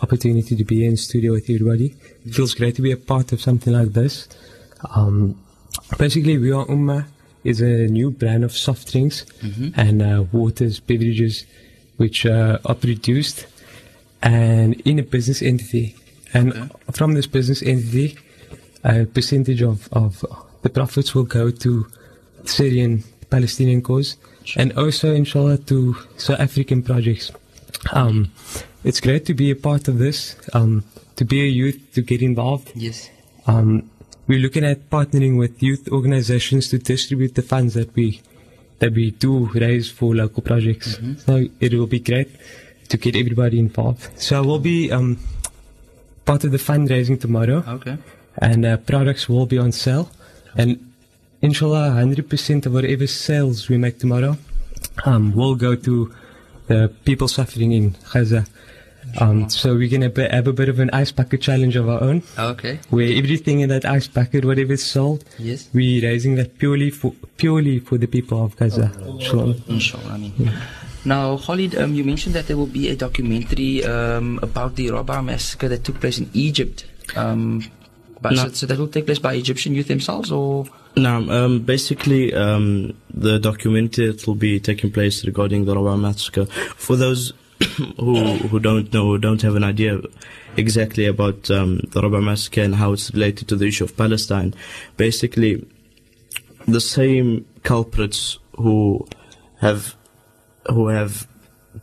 opportunity 0.02 0.56
to 0.56 0.64
be 0.64 0.86
in 0.86 0.98
studio 0.98 1.32
with 1.32 1.50
everybody. 1.50 1.96
It 2.26 2.34
feels 2.36 2.54
great 2.54 2.76
to 2.76 2.82
be 2.82 2.92
a 2.92 2.98
part 2.98 3.32
of 3.32 3.42
something 3.42 3.74
like 3.74 3.94
this. 3.94 4.28
Um, 4.94 5.40
basically, 5.98 6.38
We 6.38 6.52
Are 6.52 6.66
Ummah 6.66 7.06
is 7.44 7.62
a 7.62 7.88
new 7.88 8.12
brand 8.12 8.44
of 8.44 8.52
soft 8.52 8.92
drinks 8.92 9.26
and 9.76 10.02
uh, 10.02 10.24
waters, 10.32 10.80
beverages, 10.80 11.46
which 11.98 12.26
uh, 12.26 12.60
are 12.66 12.76
produced 12.76 13.48
and 14.22 14.80
in 14.82 15.00
a 15.00 15.04
business 15.04 15.42
entity. 15.42 15.96
And 16.34 16.72
from 16.92 17.14
this 17.14 17.28
business 17.28 17.62
entity, 17.62 18.18
a 18.84 19.06
percentage 19.06 19.62
of, 19.62 19.88
of 19.92 20.26
the 20.62 20.70
profits 20.70 21.16
will 21.16 21.24
go 21.24 21.52
to 21.52 21.88
Syrian 22.46 23.04
Palestinian 23.30 23.82
cause 23.82 24.18
and 24.56 24.72
also 24.78 25.14
inshallah 25.14 25.58
to 25.58 25.96
South 26.18 26.40
African 26.40 26.84
projects. 26.84 27.32
Um, 27.92 28.32
it's 28.84 29.02
great 29.02 29.26
to 29.26 29.34
be 29.34 29.52
a 29.52 29.56
part 29.56 29.88
of 29.88 29.98
this, 29.98 30.36
um, 30.54 30.84
to 31.16 31.26
be 31.26 31.42
a 31.42 31.48
youth, 31.48 31.94
to 31.94 32.02
get 32.02 32.22
involved. 32.22 32.72
Yes. 32.76 33.10
Um, 33.46 33.90
we're 34.28 34.40
looking 34.40 34.64
at 34.66 34.90
partnering 34.90 35.38
with 35.38 35.62
youth 35.64 35.88
organizations 35.90 36.70
to 36.70 36.78
distribute 36.78 37.36
the 37.36 37.42
funds 37.42 37.74
that 37.74 37.96
we 37.96 38.22
that 38.80 38.94
we 38.94 39.12
do 39.12 39.48
raise 39.56 39.90
for 39.90 40.14
local 40.14 40.44
projects. 40.44 41.00
So 41.26 41.48
it 41.60 41.74
will 41.74 41.88
be 41.88 42.00
great 42.00 42.30
to 42.90 42.98
get 42.98 43.16
everybody 43.16 43.58
involved. 43.60 44.08
So 44.22 44.44
we'll 44.44 44.60
be 44.60 44.92
um, 44.92 45.18
part 46.26 46.44
of 46.44 46.52
the 46.52 46.58
fundraising 46.60 47.20
tomorrow 47.20 47.64
Okay. 47.68 47.98
and 48.38 48.66
uh, 48.66 48.78
products 48.78 49.28
will 49.28 49.48
be 49.48 49.58
on 49.58 49.72
sale. 49.72 50.12
And 50.56 50.92
inshallah, 51.42 51.90
100% 51.90 52.66
of 52.68 52.74
whatever 52.74 53.08
sales 53.08 53.68
we 53.68 53.78
make 53.80 53.98
tomorrow 54.00 54.38
um, 55.06 55.34
will 55.36 55.56
go 55.56 55.76
to 55.76 56.14
the 56.68 56.92
people 57.04 57.28
suffering 57.28 57.72
in 57.72 57.96
Gaza. 58.14 58.46
Um, 59.20 59.50
so 59.50 59.76
we're 59.76 59.90
going 59.90 60.10
to 60.12 60.28
have 60.30 60.48
a 60.48 60.54
bit 60.54 60.70
of 60.70 60.80
an 60.80 60.90
ice 60.92 61.12
bucket 61.12 61.42
challenge 61.42 61.76
of 61.76 61.88
our 61.90 62.02
own, 62.04 62.24
Okay. 62.38 62.80
where 62.90 63.12
everything 63.18 63.62
in 63.62 63.70
that 63.70 63.86
ice 63.86 64.08
bucket, 64.08 64.46
whatever 64.46 64.74
is 64.74 64.86
sold, 64.86 65.24
Yes. 65.40 65.70
we're 65.74 66.04
raising 66.04 66.36
that 66.36 66.58
purely 66.58 66.90
for 66.92 67.14
purely 67.38 67.80
for 67.80 67.98
the 67.98 68.08
people 68.08 68.44
of 68.44 68.56
Gaza. 68.58 68.92
Inshallah. 69.08 69.56
Inshallah, 69.68 70.12
I 70.14 70.18
mean. 70.18 70.52
Now, 71.06 71.38
Khalid, 71.38 71.76
um, 71.78 71.94
you 71.94 72.04
mentioned 72.04 72.36
that 72.36 72.48
there 72.48 72.58
will 72.58 72.68
be 72.68 72.90
a 72.90 72.96
documentary 72.96 73.84
um, 73.86 74.40
about 74.42 74.76
the 74.76 74.88
Rabaa 74.88 75.24
massacre 75.24 75.70
that 75.70 75.84
took 75.84 76.00
place 76.02 76.20
in 76.20 76.30
Egypt. 76.34 76.86
Um, 77.16 77.64
but 78.22 78.34
No. 78.34 78.44
so, 78.44 78.50
so 78.50 78.66
that 78.66 78.78
will 78.78 78.88
take 78.90 79.06
place 79.06 79.20
by 79.20 79.34
Egyptian 79.36 79.74
youth 79.74 79.88
themselves, 79.88 80.32
or 80.32 80.66
Now, 80.98 81.18
um, 81.30 81.60
basically, 81.62 82.34
um, 82.34 82.94
the 83.14 83.40
documentary 83.40 84.08
that 84.12 84.26
will 84.28 84.36
be 84.36 84.60
taking 84.60 84.92
place 84.92 85.24
regarding 85.24 85.66
the 85.66 85.76
Rabaa 85.76 85.98
massacre. 86.00 86.46
For 86.76 86.96
those 86.98 87.32
who 87.78 88.38
who 88.50 88.60
don't 88.60 88.92
know, 88.94 89.18
don't 89.18 89.42
have 89.42 89.56
an 89.56 89.64
idea 89.64 90.00
exactly 90.56 91.06
about 91.06 91.50
um, 91.52 91.78
the 91.92 92.02
Rabaa 92.02 92.24
massacre 92.24 92.62
and 92.62 92.76
how 92.76 92.94
it's 92.94 93.14
related 93.14 93.48
to 93.50 93.56
the 93.56 93.66
issue 93.66 93.84
of 93.84 93.96
Palestine, 93.96 94.54
basically, 94.98 95.66
the 96.68 96.82
same 96.82 97.46
culprits 97.64 98.40
who 98.56 99.08
have 99.62 99.96
who 100.68 100.88
have 100.88 101.28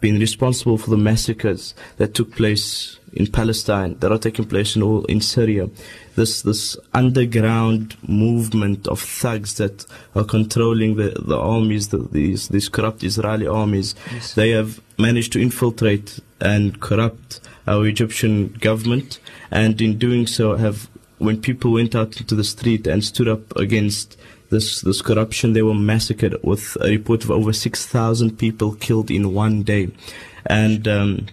been 0.01 0.19
responsible 0.19 0.77
for 0.77 0.91
the 0.91 0.97
massacres 0.97 1.75
that 1.97 2.15
took 2.15 2.35
place 2.35 2.99
in 3.14 3.27
Palestine, 3.27 3.96
that 4.00 4.12
are 4.12 4.18
taking 4.18 4.44
place 4.44 4.77
in 4.77 4.83
all 4.83 5.05
in 5.07 5.20
Syria. 5.20 5.70
This 6.16 6.42
this 6.42 6.77
underground 6.92 7.96
movement 8.07 8.87
of 8.88 9.00
thugs 9.00 9.55
that 9.55 9.87
are 10.14 10.24
controlling 10.24 10.96
the, 10.96 11.11
the 11.27 11.38
armies, 11.38 11.88
the, 11.88 11.98
these 11.98 12.48
these 12.48 12.68
corrupt 12.68 13.03
Israeli 13.03 13.46
armies, 13.46 13.94
they 14.35 14.50
have 14.50 14.81
managed 14.98 15.33
to 15.33 15.40
infiltrate 15.40 16.20
and 16.40 16.81
corrupt 16.81 17.40
our 17.66 17.87
Egyptian 17.87 18.48
government, 18.61 19.18
and 19.50 19.81
in 19.81 19.98
doing 19.98 20.27
so, 20.27 20.57
have 20.57 20.88
when 21.18 21.40
people 21.40 21.72
went 21.72 21.94
out 21.94 22.20
into 22.20 22.35
the 22.35 22.44
street 22.44 22.87
and 22.87 23.03
stood 23.03 23.29
up 23.29 23.57
against 23.57 24.18
this 24.50 24.83
this 24.83 25.03
corruption, 25.03 25.53
they 25.53 25.62
were 25.62 25.74
massacred 25.74 26.37
with 26.42 26.77
a 26.81 26.88
report 26.90 27.24
of 27.24 27.31
over 27.31 27.53
six 27.53 27.87
thousand 27.87 28.38
people 28.38 28.74
killed 28.74 29.11
in 29.11 29.35
one 29.35 29.62
day, 29.62 29.88
and 30.46 30.87
um, 30.87 31.27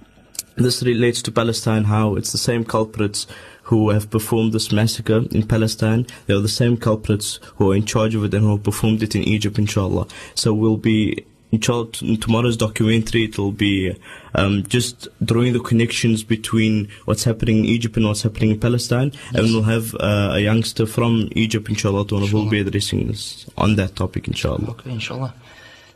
this 0.55 0.83
relates 0.83 1.21
to 1.23 1.31
Palestine. 1.31 1.85
How 1.85 2.15
it's 2.15 2.31
the 2.31 2.37
same 2.37 2.63
culprits 2.63 3.27
who 3.63 3.89
have 3.91 4.09
performed 4.09 4.53
this 4.53 4.71
massacre 4.71 5.23
in 5.31 5.47
Palestine. 5.47 6.05
They 6.25 6.33
are 6.33 6.41
the 6.41 6.49
same 6.49 6.77
culprits 6.77 7.39
who 7.55 7.71
are 7.71 7.75
in 7.75 7.85
charge 7.85 8.15
of 8.15 8.23
it 8.25 8.33
and 8.33 8.43
who 8.43 8.57
performed 8.57 9.01
it 9.01 9.15
in 9.15 9.23
Egypt, 9.23 9.57
inshallah. 9.57 10.07
So 10.35 10.53
we'll 10.53 10.77
be 10.77 11.25
inshallah 11.51 11.91
tomorrow's 12.19 12.57
documentary. 12.57 13.25
It 13.25 13.37
will 13.37 13.51
be 13.51 13.95
um, 14.35 14.63
just 14.63 15.07
drawing 15.23 15.53
the 15.53 15.59
connections 15.59 16.23
between 16.23 16.89
what's 17.05 17.23
happening 17.23 17.59
in 17.59 17.65
Egypt 17.65 17.97
and 17.97 18.05
what's 18.05 18.23
happening 18.23 18.51
in 18.51 18.59
Palestine, 18.59 19.13
and 19.33 19.45
we'll 19.47 19.63
have 19.63 19.95
uh, 19.95 20.31
a 20.33 20.39
youngster 20.39 20.85
from 20.85 21.29
Egypt, 21.33 21.69
inshallah, 21.69 22.07
to 22.07 22.19
who 22.19 22.37
will 22.37 22.49
be 22.49 22.59
addressing 22.59 23.09
us 23.09 23.45
on 23.57 23.75
that 23.75 23.95
topic, 23.95 24.27
inshallah. 24.27 24.71
Okay, 24.71 24.91
inshallah. 24.91 25.33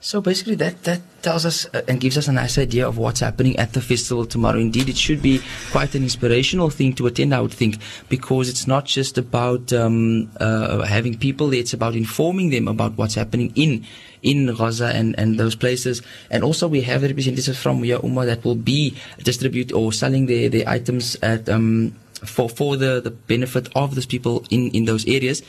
So 0.06 0.22
basically, 0.22 0.54
that, 0.58 0.84
that 0.84 1.02
tells 1.24 1.48
us 1.48 1.66
uh, 1.74 1.82
and 1.88 2.00
gives 2.00 2.16
us 2.16 2.28
a 2.28 2.32
nice 2.32 2.60
idea 2.60 2.88
of 2.88 3.00
what's 3.00 3.22
happening 3.22 3.58
at 3.58 3.74
the 3.74 3.82
festival 3.82 4.28
tomorrow. 4.28 4.60
Indeed, 4.60 4.88
it 4.88 4.98
should 4.98 5.20
be 5.20 5.42
quite 5.72 5.96
an 5.96 6.04
inspirational 6.04 6.70
thing 6.70 6.94
to 6.98 7.08
attend, 7.08 7.34
I 7.34 7.42
would 7.42 7.52
think, 7.52 7.80
because 8.08 8.48
it's 8.48 8.68
not 8.68 8.86
just 8.86 9.18
about 9.18 9.74
um, 9.74 10.30
uh, 10.40 10.84
having 10.84 11.18
people 11.18 11.52
it's 11.54 11.74
about 11.74 11.96
informing 11.96 12.52
them 12.52 12.68
about 12.68 12.96
what's 13.00 13.16
happening 13.16 13.52
in 13.56 13.84
in 14.22 14.54
Gaza 14.54 14.90
and, 14.90 15.18
and 15.18 15.40
those 15.40 15.56
places. 15.56 16.04
And 16.30 16.44
also, 16.44 16.68
we 16.68 16.82
have 16.82 17.02
representatives 17.02 17.58
from 17.58 17.84
Ya 17.84 17.98
Ummah 17.98 18.28
that 18.28 18.46
will 18.46 18.54
be 18.54 18.96
distribute 19.24 19.74
or 19.74 19.92
selling 19.92 20.28
their, 20.28 20.50
their 20.50 20.70
items 20.70 21.18
at 21.24 21.50
um, 21.50 21.96
for 22.24 22.48
for 22.48 22.78
the, 22.78 23.02
the 23.02 23.10
benefit 23.10 23.70
of 23.76 23.96
those 23.96 24.06
people 24.06 24.46
in, 24.52 24.70
in 24.70 24.86
those 24.86 25.04
areas. 25.08 25.42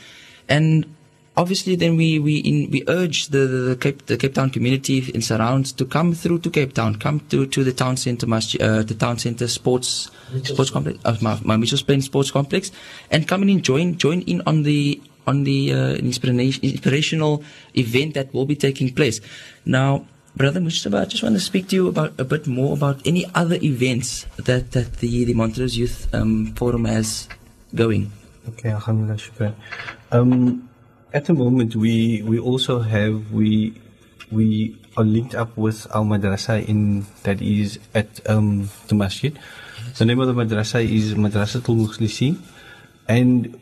And 0.49 0.87
obviously 1.37 1.75
then 1.75 1.95
we 1.95 2.19
we 2.19 2.37
in, 2.37 2.69
we 2.71 2.83
urge 2.87 3.27
the, 3.27 3.45
the, 3.53 3.57
the 3.69 3.75
Cape 3.75 4.05
the 4.07 4.17
Cape 4.17 4.33
Town 4.33 4.49
community 4.49 4.97
in 5.13 5.21
surrounds 5.21 5.71
to 5.73 5.85
come 5.85 6.13
through 6.13 6.39
to 6.39 6.49
Cape 6.49 6.73
Town, 6.73 6.95
come 6.95 7.21
to, 7.29 7.45
to 7.45 7.63
the 7.63 7.71
town 7.71 7.95
centre 7.95 8.27
uh, 8.27 8.83
the 8.83 8.95
town 8.97 9.17
centre 9.19 9.47
sports 9.47 10.09
sports 10.43 10.71
complex, 10.71 10.99
uh, 11.05 11.15
my, 11.21 11.39
my 11.43 11.55
Mitchell's 11.55 11.83
Plain 11.83 12.01
Sports 12.01 12.31
Complex, 12.31 12.71
and 13.11 13.27
come 13.27 13.43
in 13.43 13.49
and 13.49 13.63
join 13.63 13.97
join 13.97 14.21
in 14.21 14.41
on 14.45 14.63
the 14.63 14.99
on 15.25 15.43
the 15.43 15.73
uh, 15.73 15.93
inspiration, 15.95 16.63
inspirational 16.63 17.43
event 17.75 18.15
that 18.15 18.33
will 18.33 18.45
be 18.45 18.55
taking 18.55 18.93
place. 18.93 19.21
Now, 19.65 20.05
Brother 20.37 20.61
Mustafa, 20.61 20.99
I 20.99 21.05
just 21.05 21.21
want 21.21 21.35
to 21.35 21.41
speak 21.41 21.67
to 21.69 21.75
you 21.75 21.87
about 21.89 22.13
a 22.17 22.23
bit 22.23 22.47
more 22.47 22.73
about 22.73 23.05
any 23.05 23.25
other 23.35 23.57
events 23.61 24.25
that, 24.37 24.71
that 24.71 24.97
the, 24.97 25.25
the 25.25 25.33
Montrose 25.33 25.75
Youth 25.75 26.07
um, 26.13 26.53
Forum 26.55 26.85
has 26.85 27.27
going. 27.75 28.11
Okay, 28.47 28.69
Alhamdulillah, 28.69 29.17
shukran. 29.17 29.53
Um, 30.11 30.66
at 31.13 31.25
the 31.25 31.33
moment, 31.33 31.75
we 31.75 32.21
we 32.23 32.39
also 32.39 32.79
have 32.79 33.31
we 33.31 33.73
we 34.31 34.75
are 34.97 35.03
linked 35.03 35.35
up 35.35 35.55
with 35.55 35.87
our 35.95 36.03
madrasa 36.03 36.65
in 36.67 37.05
that 37.23 37.41
is 37.41 37.79
at 37.95 38.07
um, 38.29 38.69
the 38.87 38.95
masjid. 38.95 39.37
The 39.97 40.05
name 40.05 40.19
of 40.19 40.27
the 40.27 40.33
madrasa 40.33 40.83
is 40.83 41.13
Madrasatul 41.15 41.87
Mukhlisin, 41.87 42.37
and 43.07 43.59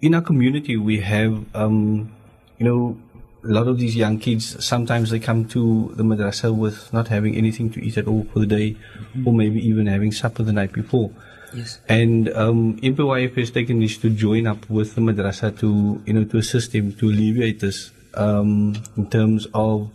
in 0.00 0.14
our 0.14 0.22
community 0.22 0.76
we 0.76 1.00
have 1.00 1.44
um, 1.54 2.12
you 2.58 2.64
know 2.64 2.98
a 3.44 3.48
lot 3.48 3.68
of 3.68 3.78
these 3.78 3.94
young 3.94 4.18
kids 4.18 4.64
sometimes 4.64 5.10
they 5.10 5.20
come 5.20 5.44
to 5.46 5.92
the 5.94 6.02
madrasa 6.02 6.54
with 6.54 6.92
not 6.92 7.06
having 7.06 7.36
anything 7.36 7.70
to 7.70 7.84
eat 7.84 7.96
at 7.96 8.08
all 8.08 8.24
for 8.32 8.40
the 8.40 8.46
day 8.46 8.76
or 9.24 9.32
maybe 9.32 9.64
even 9.64 9.86
having 9.86 10.10
supper 10.10 10.42
the 10.42 10.52
night 10.52 10.72
before 10.72 11.10
Yes. 11.54 11.80
and 11.88 12.28
um, 12.34 12.76
MPYF 12.80 13.36
has 13.36 13.50
taken 13.50 13.80
this 13.80 13.96
to 13.98 14.10
join 14.10 14.46
up 14.46 14.68
with 14.68 14.94
the 14.94 15.00
madrasa 15.00 15.56
to 15.60 16.02
you 16.04 16.12
know 16.12 16.24
to 16.24 16.38
assist 16.38 16.72
them 16.72 16.92
to 16.94 17.06
alleviate 17.08 17.60
this 17.60 17.90
um, 18.14 18.76
in 18.96 19.08
terms 19.08 19.46
of 19.54 19.90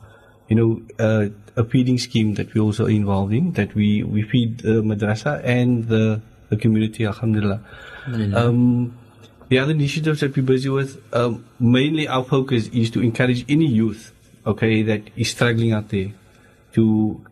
you 0.50 0.56
know 0.56 0.82
uh, 1.00 1.30
a 1.56 1.64
feeding 1.64 1.98
scheme 1.98 2.34
that 2.36 2.54
we 2.54 2.62
also 2.62 2.86
involved 2.86 3.34
in 3.34 3.54
that 3.54 3.76
we 3.76 4.04
we 4.04 4.24
feed 4.24 4.60
the 4.60 4.82
madrasa 4.82 5.42
and 5.44 5.88
the 5.88 6.22
the 6.50 6.58
community 6.58 7.06
alhamdulillah. 7.06 7.62
Um, 8.36 8.98
the 9.50 9.60
other 9.60 9.72
initiatives 9.72 10.20
that 10.22 10.36
we're 10.36 10.44
busy 10.44 10.70
with, 10.70 11.02
um, 11.14 11.46
mainly 11.60 12.08
our 12.08 12.24
focus 12.24 12.68
is 12.68 12.90
to 12.92 13.02
encourage 13.02 13.46
any 13.48 13.66
youth, 13.68 14.12
okay, 14.46 14.82
that 14.84 15.02
is 15.16 15.30
struggling 15.30 15.72
out 15.72 15.90
there 15.90 16.12
to 16.74 17.24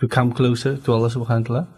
to 0.00 0.08
come 0.08 0.32
closer 0.32 0.76
to 0.76 0.92
Allah 0.92 1.10
subhanahu 1.10 1.48
wa 1.48 1.60
ta'ala 1.60 1.68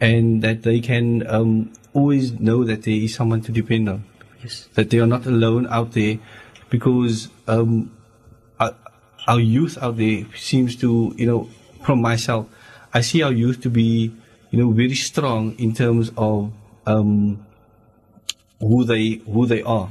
and 0.00 0.42
that 0.42 0.62
they 0.62 0.80
can 0.80 1.26
um, 1.26 1.72
always 1.94 2.32
know 2.38 2.64
that 2.64 2.82
there 2.82 2.94
is 2.94 3.14
someone 3.14 3.40
to 3.42 3.52
depend 3.52 3.88
on. 3.88 4.04
Yes. 4.42 4.68
That 4.74 4.90
they 4.90 4.98
are 4.98 5.06
not 5.06 5.26
alone 5.26 5.66
out 5.68 5.92
there 5.92 6.18
because 6.70 7.28
um, 7.48 7.90
our, 8.60 8.74
our 9.26 9.40
youth 9.40 9.78
out 9.80 9.96
there 9.96 10.24
seems 10.36 10.76
to, 10.76 11.14
you 11.16 11.26
know, 11.26 11.48
from 11.84 12.00
myself, 12.00 12.46
I 12.92 13.00
see 13.00 13.22
our 13.22 13.32
youth 13.32 13.60
to 13.62 13.70
be, 13.70 14.12
you 14.50 14.58
know, 14.58 14.70
very 14.70 14.94
strong 14.94 15.54
in 15.58 15.74
terms 15.74 16.10
of 16.16 16.52
um, 16.86 17.44
who 18.60 18.84
they 18.84 19.22
who 19.26 19.46
they 19.46 19.62
are. 19.62 19.90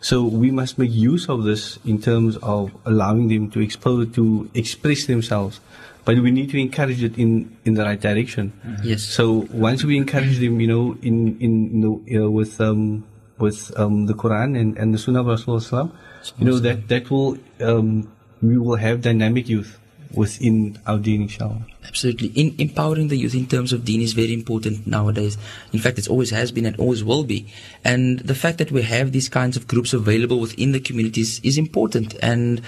So 0.00 0.24
we 0.24 0.50
must 0.50 0.78
make 0.78 0.90
use 0.90 1.28
of 1.28 1.44
this 1.44 1.78
in 1.84 2.00
terms 2.00 2.38
of 2.38 2.72
allowing 2.86 3.28
them 3.28 3.50
to 3.50 3.60
expose 3.60 4.14
to 4.14 4.50
express 4.54 5.04
themselves, 5.04 5.60
but 6.04 6.18
we 6.18 6.30
need 6.30 6.50
to 6.50 6.58
encourage 6.58 7.02
it 7.02 7.18
in 7.18 7.56
in 7.64 7.74
the 7.74 7.84
right 7.84 8.00
direction. 8.00 8.52
Yes. 8.82 9.02
So 9.02 9.46
once 9.52 9.84
we 9.84 9.96
encourage 9.96 10.38
them, 10.38 10.60
you 10.60 10.66
know, 10.66 10.96
in 11.02 11.38
in 11.40 11.52
you 11.74 11.80
know, 11.80 12.02
you 12.06 12.20
know 12.20 12.30
with 12.30 12.60
um 12.60 13.04
with 13.38 13.72
um 13.78 14.06
the 14.06 14.14
Quran 14.14 14.58
and, 14.58 14.76
and 14.76 14.94
the 14.94 14.98
Sunnah 14.98 15.20
of 15.20 15.26
Rasulullah, 15.26 15.90
you 16.38 16.44
know 16.46 16.58
that 16.58 16.88
that 16.88 17.10
will 17.10 17.38
um 17.60 18.10
we 18.42 18.58
will 18.58 18.76
have 18.76 19.02
dynamic 19.02 19.48
youth 19.48 19.78
within 20.12 20.78
our 20.86 20.98
deen, 20.98 21.22
inshallah. 21.22 21.64
Absolutely. 21.86 22.28
In 22.28 22.54
empowering 22.58 23.08
the 23.08 23.16
youth 23.16 23.34
in 23.34 23.46
terms 23.46 23.72
of 23.72 23.84
deen 23.84 24.00
is 24.00 24.12
very 24.12 24.32
important 24.32 24.86
nowadays. 24.86 25.38
In 25.72 25.78
fact, 25.78 25.98
it 25.98 26.08
always 26.08 26.30
has 26.30 26.52
been 26.52 26.66
and 26.66 26.76
always 26.76 27.04
will 27.04 27.24
be. 27.24 27.46
And 27.84 28.20
the 28.20 28.34
fact 28.34 28.58
that 28.58 28.72
we 28.72 28.82
have 28.82 29.12
these 29.12 29.28
kinds 29.28 29.56
of 29.56 29.66
groups 29.66 29.92
available 29.92 30.40
within 30.40 30.72
the 30.72 30.80
communities 30.80 31.40
is 31.44 31.58
important. 31.58 32.14
And 32.22 32.60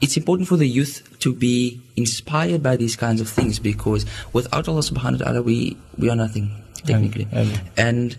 it's 0.00 0.16
important 0.16 0.48
for 0.48 0.56
the 0.56 0.68
youth 0.68 1.09
to 1.20 1.34
be 1.34 1.80
inspired 1.96 2.62
by 2.62 2.76
these 2.76 2.96
kinds 2.96 3.20
of 3.20 3.28
things 3.28 3.58
because 3.58 4.06
without 4.32 4.68
Allah 4.68 4.80
subhanahu 4.80 5.20
wa 5.20 5.24
ta'ala, 5.26 5.42
we, 5.42 5.76
we 5.98 6.10
are 6.10 6.16
nothing, 6.16 6.50
technically. 6.84 7.28
And 7.76 8.16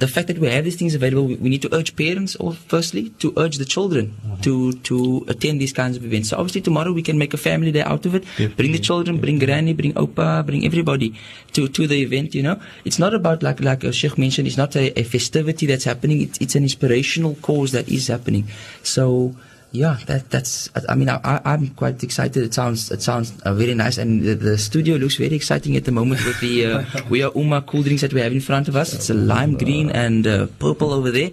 the 0.00 0.08
fact 0.08 0.28
that 0.28 0.38
we 0.38 0.48
have 0.48 0.64
these 0.64 0.76
things 0.76 0.94
available, 0.94 1.26
we, 1.26 1.36
we 1.36 1.48
need 1.50 1.62
to 1.62 1.74
urge 1.74 1.94
parents, 1.94 2.34
or 2.36 2.54
firstly, 2.54 3.10
to 3.20 3.32
urge 3.36 3.58
the 3.58 3.64
children 3.64 4.16
to 4.42 4.72
to 4.88 5.24
attend 5.28 5.60
these 5.60 5.72
kinds 5.72 5.96
of 5.96 6.04
events. 6.04 6.30
So 6.30 6.38
obviously, 6.38 6.62
tomorrow 6.62 6.92
we 6.92 7.02
can 7.02 7.18
make 7.18 7.34
a 7.34 7.36
family 7.36 7.70
day 7.70 7.82
out 7.82 8.06
of 8.06 8.14
it. 8.14 8.24
Bring 8.56 8.72
the 8.72 8.78
children, 8.78 9.20
bring 9.20 9.38
granny, 9.38 9.74
bring 9.74 9.92
opa, 9.94 10.44
bring 10.46 10.64
everybody 10.64 11.14
to 11.52 11.68
to 11.68 11.86
the 11.86 12.00
event. 12.02 12.34
You 12.34 12.42
know, 12.42 12.56
it's 12.84 12.98
not 12.98 13.14
about 13.14 13.42
like 13.42 13.60
like 13.60 13.84
uh, 13.84 13.92
Sheikh 13.92 14.16
mentioned, 14.16 14.48
it's 14.48 14.56
not 14.56 14.74
a, 14.74 14.98
a 14.98 15.04
festivity 15.04 15.66
that's 15.66 15.84
happening. 15.84 16.22
It's 16.22 16.38
it's 16.40 16.54
an 16.54 16.62
inspirational 16.62 17.36
cause 17.42 17.72
that 17.72 17.88
is 17.88 18.08
happening. 18.08 18.48
So 18.82 19.36
yeah, 19.72 19.98
that 20.06 20.30
that's. 20.30 20.68
I 20.88 20.96
mean, 20.96 21.08
I, 21.08 21.40
I'm 21.44 21.68
quite 21.78 22.02
excited. 22.02 22.42
It 22.42 22.54
sounds 22.54 22.90
it 22.90 23.02
sounds 23.02 23.40
uh, 23.42 23.54
very 23.54 23.74
nice, 23.74 23.98
and 23.98 24.20
the, 24.20 24.34
the 24.34 24.58
studio 24.58 24.96
looks 24.96 25.14
very 25.14 25.36
exciting 25.36 25.76
at 25.76 25.84
the 25.84 25.92
moment 25.92 26.24
with 26.26 26.40
the 26.40 26.66
uh, 26.66 26.84
we 27.08 27.22
are 27.22 27.30
Ummah 27.30 27.64
cool 27.66 27.84
drinks 27.84 28.02
that 28.02 28.12
we 28.12 28.20
have 28.20 28.32
in 28.32 28.40
front 28.40 28.66
of 28.66 28.74
us. 28.74 28.92
It's 28.94 29.10
a 29.10 29.14
lime 29.14 29.56
green 29.56 29.90
and 29.90 30.26
uh, 30.26 30.46
purple 30.58 30.92
over 30.92 31.12
there, 31.12 31.30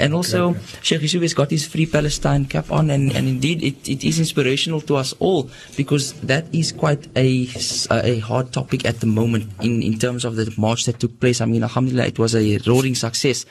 and 0.00 0.14
also 0.14 0.56
Sheikh 0.82 1.02
Yusuf 1.02 1.22
has 1.22 1.34
got 1.34 1.50
his 1.50 1.64
Free 1.64 1.86
Palestine 1.86 2.46
cap 2.46 2.72
on, 2.72 2.90
and, 2.90 3.14
and 3.14 3.28
indeed 3.28 3.62
it, 3.62 3.88
it 3.88 4.02
is 4.02 4.18
inspirational 4.18 4.80
to 4.82 4.96
us 4.96 5.14
all 5.20 5.48
because 5.76 6.12
that 6.22 6.52
is 6.52 6.72
quite 6.72 7.06
a 7.16 7.46
a 7.92 8.18
hard 8.18 8.52
topic 8.52 8.84
at 8.84 8.98
the 8.98 9.06
moment 9.06 9.46
in 9.62 9.80
in 9.80 9.96
terms 9.96 10.24
of 10.24 10.34
the 10.34 10.52
march 10.58 10.86
that 10.86 10.98
took 10.98 11.20
place. 11.20 11.40
I 11.40 11.44
mean, 11.44 11.62
Alhamdulillah, 11.62 12.06
it 12.06 12.18
was 12.18 12.34
a 12.34 12.58
roaring 12.66 12.96
success, 12.96 13.46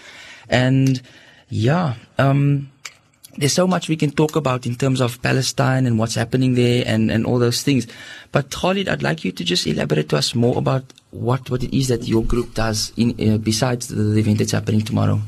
and 0.50 1.02
yeah. 1.48 1.96
Um, 2.18 2.72
there's 3.38 3.54
so 3.54 3.68
much 3.68 3.90
we 3.90 3.96
can 3.96 4.12
talk 4.12 4.36
about 4.36 4.66
in 4.66 4.76
terms 4.76 5.02
of 5.02 5.22
Palestine 5.22 5.86
and 5.86 6.00
what's 6.00 6.16
happening 6.16 6.56
there 6.56 6.84
and, 6.86 7.12
and 7.12 7.26
all 7.26 7.40
those 7.40 7.64
things. 7.64 7.88
But 8.32 8.50
Khalid, 8.52 8.88
I'd 8.88 9.04
like 9.04 9.24
you 9.24 9.32
to 9.32 9.44
just 9.44 9.68
elaborate 9.68 10.10
to 10.10 10.18
us 10.18 10.36
more 10.36 10.58
about 10.58 10.84
what, 11.12 11.50
what 11.50 11.64
it 11.64 11.76
is 11.76 11.88
that 11.88 12.08
your 12.08 12.24
group 12.24 12.54
does 12.54 12.92
in, 12.98 13.16
uh, 13.20 13.38
besides 13.38 13.88
the, 13.88 14.18
event 14.18 14.40
that's 14.40 14.52
happening 14.52 14.82
tomorrow. 14.82 15.22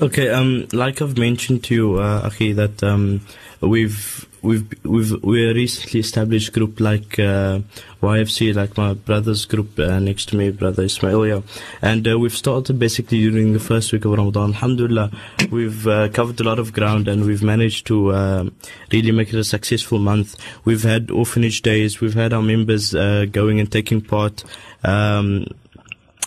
Okay, 0.00 0.28
um, 0.30 0.66
like 0.72 1.00
I've 1.00 1.16
mentioned 1.16 1.64
to 1.64 1.74
you, 1.74 1.94
uh, 1.96 2.28
Akhi, 2.28 2.54
that 2.56 2.82
um, 2.82 3.20
we've 3.60 4.27
we've 4.42 4.66
we've 4.84 5.22
we're 5.22 5.50
a 5.50 5.54
recently 5.54 6.00
established 6.00 6.52
group 6.52 6.80
like 6.80 7.18
uh, 7.18 7.60
YFC, 8.02 8.54
like 8.54 8.76
my 8.76 8.94
brother's 8.94 9.44
group 9.44 9.78
uh, 9.78 9.98
next 9.98 10.28
to 10.30 10.36
me, 10.36 10.50
brother 10.50 10.84
Ismail, 10.84 11.26
yeah. 11.26 11.40
and 11.82 12.06
uh, 12.06 12.18
we've 12.18 12.36
started 12.36 12.78
basically 12.78 13.18
during 13.18 13.52
the 13.52 13.60
first 13.60 13.92
week 13.92 14.04
of 14.04 14.12
Ramadan. 14.12 14.50
Alhamdulillah, 14.50 15.10
we've 15.50 15.86
uh, 15.86 16.08
covered 16.08 16.40
a 16.40 16.44
lot 16.44 16.58
of 16.58 16.72
ground 16.72 17.08
and 17.08 17.24
we've 17.24 17.42
managed 17.42 17.86
to 17.88 18.14
um 18.14 18.54
really 18.92 19.12
make 19.12 19.28
it 19.32 19.38
a 19.38 19.44
successful 19.44 19.98
month. 19.98 20.36
We've 20.64 20.82
had 20.82 21.10
orphanage 21.10 21.62
days, 21.62 22.00
we've 22.00 22.14
had 22.14 22.32
our 22.32 22.42
members 22.42 22.94
uh, 22.94 23.26
going 23.30 23.60
and 23.60 23.70
taking 23.70 24.00
part. 24.00 24.44
Um, 24.84 25.46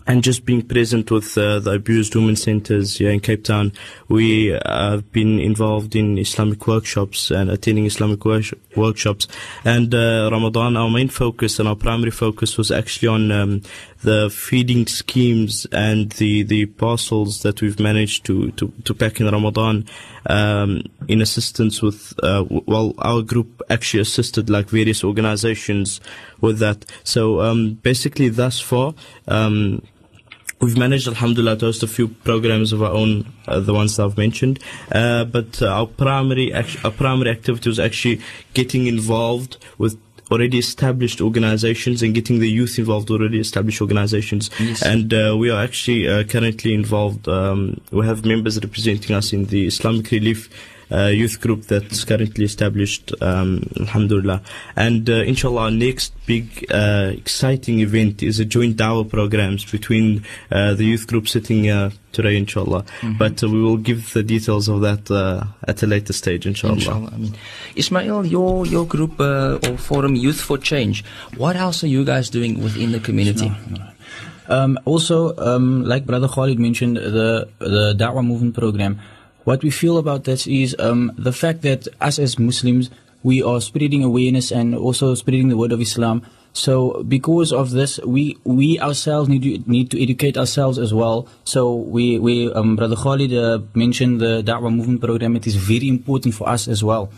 and 0.07 0.23
just 0.23 0.45
being 0.45 0.61
present 0.61 1.11
with 1.11 1.37
uh, 1.37 1.59
the 1.59 1.71
abused 1.71 2.15
women 2.15 2.35
centers 2.35 2.97
here 2.97 3.11
in 3.11 3.19
Cape 3.19 3.43
Town, 3.43 3.71
we 4.07 4.53
uh, 4.53 4.91
have 4.91 5.11
been 5.11 5.39
involved 5.39 5.95
in 5.95 6.17
Islamic 6.17 6.67
workshops 6.67 7.31
and 7.31 7.49
attending 7.49 7.85
Islamic 7.85 8.23
wor- 8.25 8.41
workshops. 8.75 9.27
And 9.63 9.93
uh, 9.93 10.29
Ramadan, 10.31 10.75
our 10.75 10.89
main 10.89 11.09
focus 11.09 11.59
and 11.59 11.67
our 11.67 11.75
primary 11.75 12.11
focus 12.11 12.57
was 12.57 12.71
actually 12.71 13.07
on 13.09 13.31
um, 13.31 13.61
the 14.01 14.29
feeding 14.29 14.87
schemes 14.87 15.67
and 15.71 16.11
the, 16.13 16.43
the 16.43 16.65
parcels 16.65 17.43
that 17.43 17.61
we've 17.61 17.79
managed 17.79 18.25
to, 18.25 18.51
to, 18.51 18.73
to 18.83 18.93
pack 18.93 19.19
in 19.19 19.27
Ramadan 19.27 19.85
um, 20.25 20.83
in 21.07 21.21
assistance 21.21 21.81
with, 21.81 22.13
uh, 22.23 22.43
well, 22.49 22.93
our 22.99 23.21
group 23.21 23.61
actually 23.69 24.01
assisted 24.01 24.49
like 24.49 24.69
various 24.69 25.03
organizations 25.03 26.01
with 26.41 26.59
that. 26.59 26.85
So 27.03 27.41
um, 27.41 27.75
basically, 27.75 28.29
thus 28.29 28.59
far, 28.59 28.93
um, 29.27 29.83
We've 30.62 30.78
managed, 30.78 31.08
alhamdulillah, 31.08 31.58
to 31.58 31.65
host 31.65 31.82
a 31.82 31.88
few 31.88 32.08
programs 32.08 32.71
of 32.71 32.84
our 32.84 32.91
own, 32.91 33.32
uh, 33.47 33.60
the 33.60 33.74
ones 33.74 33.97
that 33.97 34.04
I've 34.04 34.17
mentioned. 34.17 34.60
Uh, 34.91 35.26
but 35.26 35.62
uh, 35.62 35.67
our 35.67 35.88
primary, 35.88 36.54
act- 36.54 36.86
our 36.86 36.91
primary 36.91 37.32
activity 37.32 37.67
was 37.67 37.80
actually 37.80 38.21
getting 38.54 38.86
involved 38.86 39.58
with 39.80 40.00
already 40.32 40.60
established 40.60 41.19
organizations 41.19 42.02
and 42.02 42.13
getting 42.13 42.39
the 42.39 42.50
youth 42.50 42.80
involved 42.80 43.10
with 43.10 43.21
already 43.21 43.39
established 43.39 43.82
organizations. 43.82 44.50
Yes. 44.60 44.82
And 44.82 45.13
uh, 45.13 45.36
we 45.38 45.50
are 45.50 45.62
actually 45.62 46.08
uh, 46.08 46.24
currently 46.24 46.74
involved. 46.74 47.28
Um, 47.28 47.82
we 47.91 48.06
have 48.06 48.24
members 48.24 48.60
representing 48.63 49.15
us 49.15 49.34
in 49.34 49.45
the 49.45 49.67
Islamic 49.67 50.10
Relief 50.12 50.50
uh, 50.91 51.08
youth 51.08 51.39
group 51.39 51.63
that's 51.65 52.04
currently 52.04 52.45
established, 52.45 53.13
um, 53.21 53.69
alhamdulillah. 53.80 54.41
And 54.75 55.10
uh, 55.10 55.23
inshallah, 55.23 55.62
our 55.63 55.71
next 55.71 56.13
big 56.25 56.65
uh, 56.69 57.12
exciting 57.13 57.80
event 57.80 58.21
is 58.23 58.39
a 58.39 58.45
joint 58.45 58.77
dawah 58.77 59.10
programs 59.10 59.63
between 59.69 60.25
uh, 60.51 60.73
the 60.73 60.84
youth 60.84 61.08
group 61.08 61.27
sitting 61.27 61.63
here 61.63 61.91
today, 62.12 62.38
inshallah. 62.38 62.84
But 63.17 63.43
uh, 63.43 63.47
we 63.47 63.62
will 63.62 63.77
give 63.77 64.13
the 64.13 64.23
details 64.23 64.67
of 64.67 64.82
that 64.82 65.10
uh, 65.10 65.45
at 65.67 65.82
a 65.84 65.88
later 65.88 66.13
stage, 66.13 66.45
inshallah. 66.45 66.75
Inshallah. 66.75 67.12
I 67.13 67.17
mean, 67.17 67.36
Ismail, 67.75 68.25
your, 68.25 68.65
your 68.65 68.86
group 68.86 69.19
uh, 69.19 69.60
or 69.67 69.77
forum, 69.77 70.15
Youth 70.15 70.41
for 70.41 70.58
Change, 70.58 71.06
what 71.38 71.56
else 71.56 71.84
are 71.84 71.88
you 71.88 72.04
guys 72.04 72.30
doing 72.30 72.62
within 72.62 72.91
the 72.91 72.99
community? 72.99 73.51
Um, 74.49 74.77
also, 74.84 75.36
um, 75.38 75.86
like 75.86 76.06
Brother 76.06 76.27
Khalid 76.27 76.60
mentioned, 76.60 76.97
the 76.97 77.47
the 77.60 77.95
Da'wah 77.97 78.25
Movement 78.25 78.54
Program. 78.54 78.99
What 79.43 79.63
we 79.63 79.71
feel 79.71 79.97
about 79.97 80.25
this 80.25 80.45
is 80.45 80.75
um, 80.77 81.12
the 81.17 81.34
fact 81.34 81.63
that 81.63 81.88
us 81.99 82.19
as 82.19 82.38
Muslims, 82.38 82.91
we 83.23 83.41
are 83.41 83.60
spreading 83.60 84.04
awareness 84.04 84.51
and 84.51 84.75
also 84.75 85.15
spreading 85.15 85.49
the 85.49 85.58
word 85.58 85.71
of 85.71 85.82
Islam. 85.82 86.21
So 86.54 87.01
because 87.04 87.51
of 87.51 87.71
this, 87.71 87.99
we 88.06 88.38
we 88.43 88.80
ourselves 88.80 89.30
need 89.30 89.43
to 89.43 89.71
need 89.71 89.89
to 89.91 90.01
educate 90.01 90.38
ourselves 90.38 90.77
as 90.77 90.93
well. 90.93 91.27
So 91.43 91.75
we 91.75 92.19
we 92.19 92.51
um, 92.54 92.75
brother 92.75 92.95
Khalid 92.95 93.34
uh, 93.34 93.60
mentioned 93.73 94.19
the 94.19 94.43
Da'wah 94.43 94.73
movement 94.73 95.01
program. 95.01 95.36
It 95.36 95.47
is 95.47 95.56
very 95.56 95.88
important 95.88 96.36
for 96.36 96.47
us 96.47 96.67
as 96.67 96.84
well. 96.84 97.10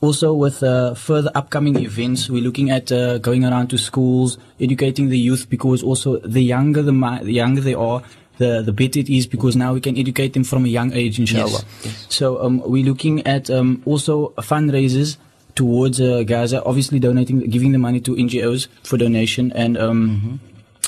Also, 0.00 0.32
with 0.32 0.62
uh, 0.62 0.94
further 0.94 1.30
upcoming 1.34 1.76
events, 1.82 2.30
we're 2.30 2.42
looking 2.42 2.70
at 2.70 2.90
uh, 2.92 3.18
going 3.18 3.44
around 3.44 3.66
to 3.68 3.76
schools, 3.76 4.38
educating 4.60 5.08
the 5.08 5.18
youth 5.18 5.50
because 5.50 5.82
also 5.82 6.18
the 6.18 6.40
younger 6.40 6.82
the, 6.82 6.92
the 7.22 7.32
younger 7.32 7.60
they 7.60 7.74
are, 7.74 8.02
the 8.38 8.62
the 8.62 8.72
better 8.72 8.98
it 8.98 9.08
is 9.10 9.26
because 9.26 9.54
now 9.56 9.74
we 9.74 9.80
can 9.80 9.96
educate 9.98 10.32
them 10.32 10.44
from 10.44 10.64
a 10.64 10.68
young 10.68 10.92
age, 10.92 11.18
inshallah. 11.18 11.62
Yes, 11.82 12.06
So 12.08 12.42
um, 12.42 12.62
we're 12.64 12.84
looking 12.84 13.26
at 13.26 13.50
um, 13.50 13.82
also 13.84 14.30
fundraisers 14.38 15.16
towards 15.54 16.00
uh, 16.00 16.22
Gaza, 16.22 16.62
obviously 16.64 16.98
donating, 17.00 17.40
giving 17.50 17.72
the 17.72 17.78
money 17.78 18.00
to 18.00 18.14
NGOs 18.14 18.68
for 18.84 18.96
donation, 18.96 19.52
and 19.52 19.76
um, 19.76 20.40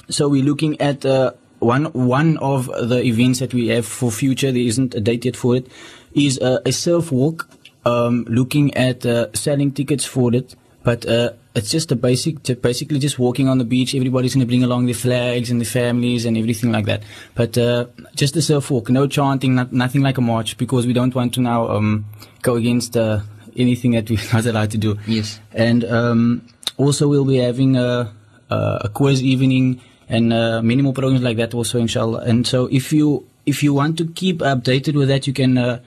so 0.08 0.28
we're 0.28 0.44
looking 0.44 0.80
at 0.80 1.04
uh, 1.04 1.32
one 1.58 1.86
one 1.86 2.36
of 2.38 2.66
the 2.66 3.02
events 3.02 3.40
that 3.40 3.52
we 3.52 3.68
have 3.68 3.84
for 3.86 4.10
future. 4.10 4.52
There 4.52 4.62
isn't 4.62 4.94
a 4.94 5.00
date 5.00 5.24
yet 5.24 5.36
for 5.36 5.56
it. 5.56 5.66
Is 6.14 6.38
uh, 6.38 6.60
a 6.64 6.72
self 6.72 7.12
walk. 7.12 7.48
Um, 7.86 8.26
looking 8.28 8.74
at 8.76 9.06
uh, 9.06 9.32
selling 9.32 9.72
tickets 9.72 10.04
for 10.04 10.34
it, 10.34 10.54
but 10.84 11.06
uh, 11.08 11.32
it's 11.54 11.70
just 11.70 11.90
a 11.90 11.96
basic, 11.96 12.42
basically 12.62 12.98
just 12.98 13.18
walking 13.18 13.48
on 13.48 13.58
the 13.58 13.64
beach. 13.64 13.94
Everybody's 13.94 14.34
going 14.34 14.46
to 14.46 14.46
bring 14.46 14.62
along 14.62 14.86
their 14.86 14.94
flags 14.94 15.50
and 15.50 15.60
their 15.60 15.66
families 15.66 16.24
and 16.24 16.36
everything 16.36 16.70
like 16.70 16.86
that. 16.86 17.02
But 17.34 17.58
uh, 17.58 17.86
just 18.14 18.36
a 18.36 18.42
surf 18.42 18.70
walk, 18.70 18.88
no 18.88 19.06
chanting, 19.06 19.56
not, 19.56 19.72
nothing 19.72 20.02
like 20.02 20.18
a 20.18 20.20
march, 20.20 20.56
because 20.58 20.86
we 20.86 20.92
don't 20.92 21.14
want 21.14 21.34
to 21.34 21.40
now 21.40 21.68
um, 21.68 22.06
go 22.42 22.54
against 22.54 22.96
uh, 22.96 23.20
anything 23.56 23.92
that 23.92 24.08
we're 24.08 24.18
not 24.32 24.46
allowed 24.46 24.70
to 24.70 24.78
do. 24.78 24.98
Yes. 25.06 25.40
And 25.52 25.84
um, 25.84 26.46
also, 26.76 27.08
we'll 27.08 27.24
be 27.24 27.38
having 27.38 27.76
a, 27.76 28.12
a, 28.48 28.56
a 28.82 28.88
quiz 28.88 29.22
evening 29.22 29.80
and 30.08 30.32
uh, 30.32 30.60
many 30.62 30.82
more 30.82 30.92
programs 30.92 31.22
like 31.22 31.36
that 31.36 31.54
also, 31.54 31.78
inshallah. 31.78 32.20
And 32.20 32.46
so, 32.46 32.66
if 32.66 32.92
you 32.92 33.26
if 33.46 33.62
you 33.62 33.74
want 33.74 33.98
to 33.98 34.06
keep 34.06 34.38
updated 34.38 34.94
with 34.94 35.08
that, 35.08 35.26
you 35.26 35.32
can 35.32 35.58
uh, 35.58 35.80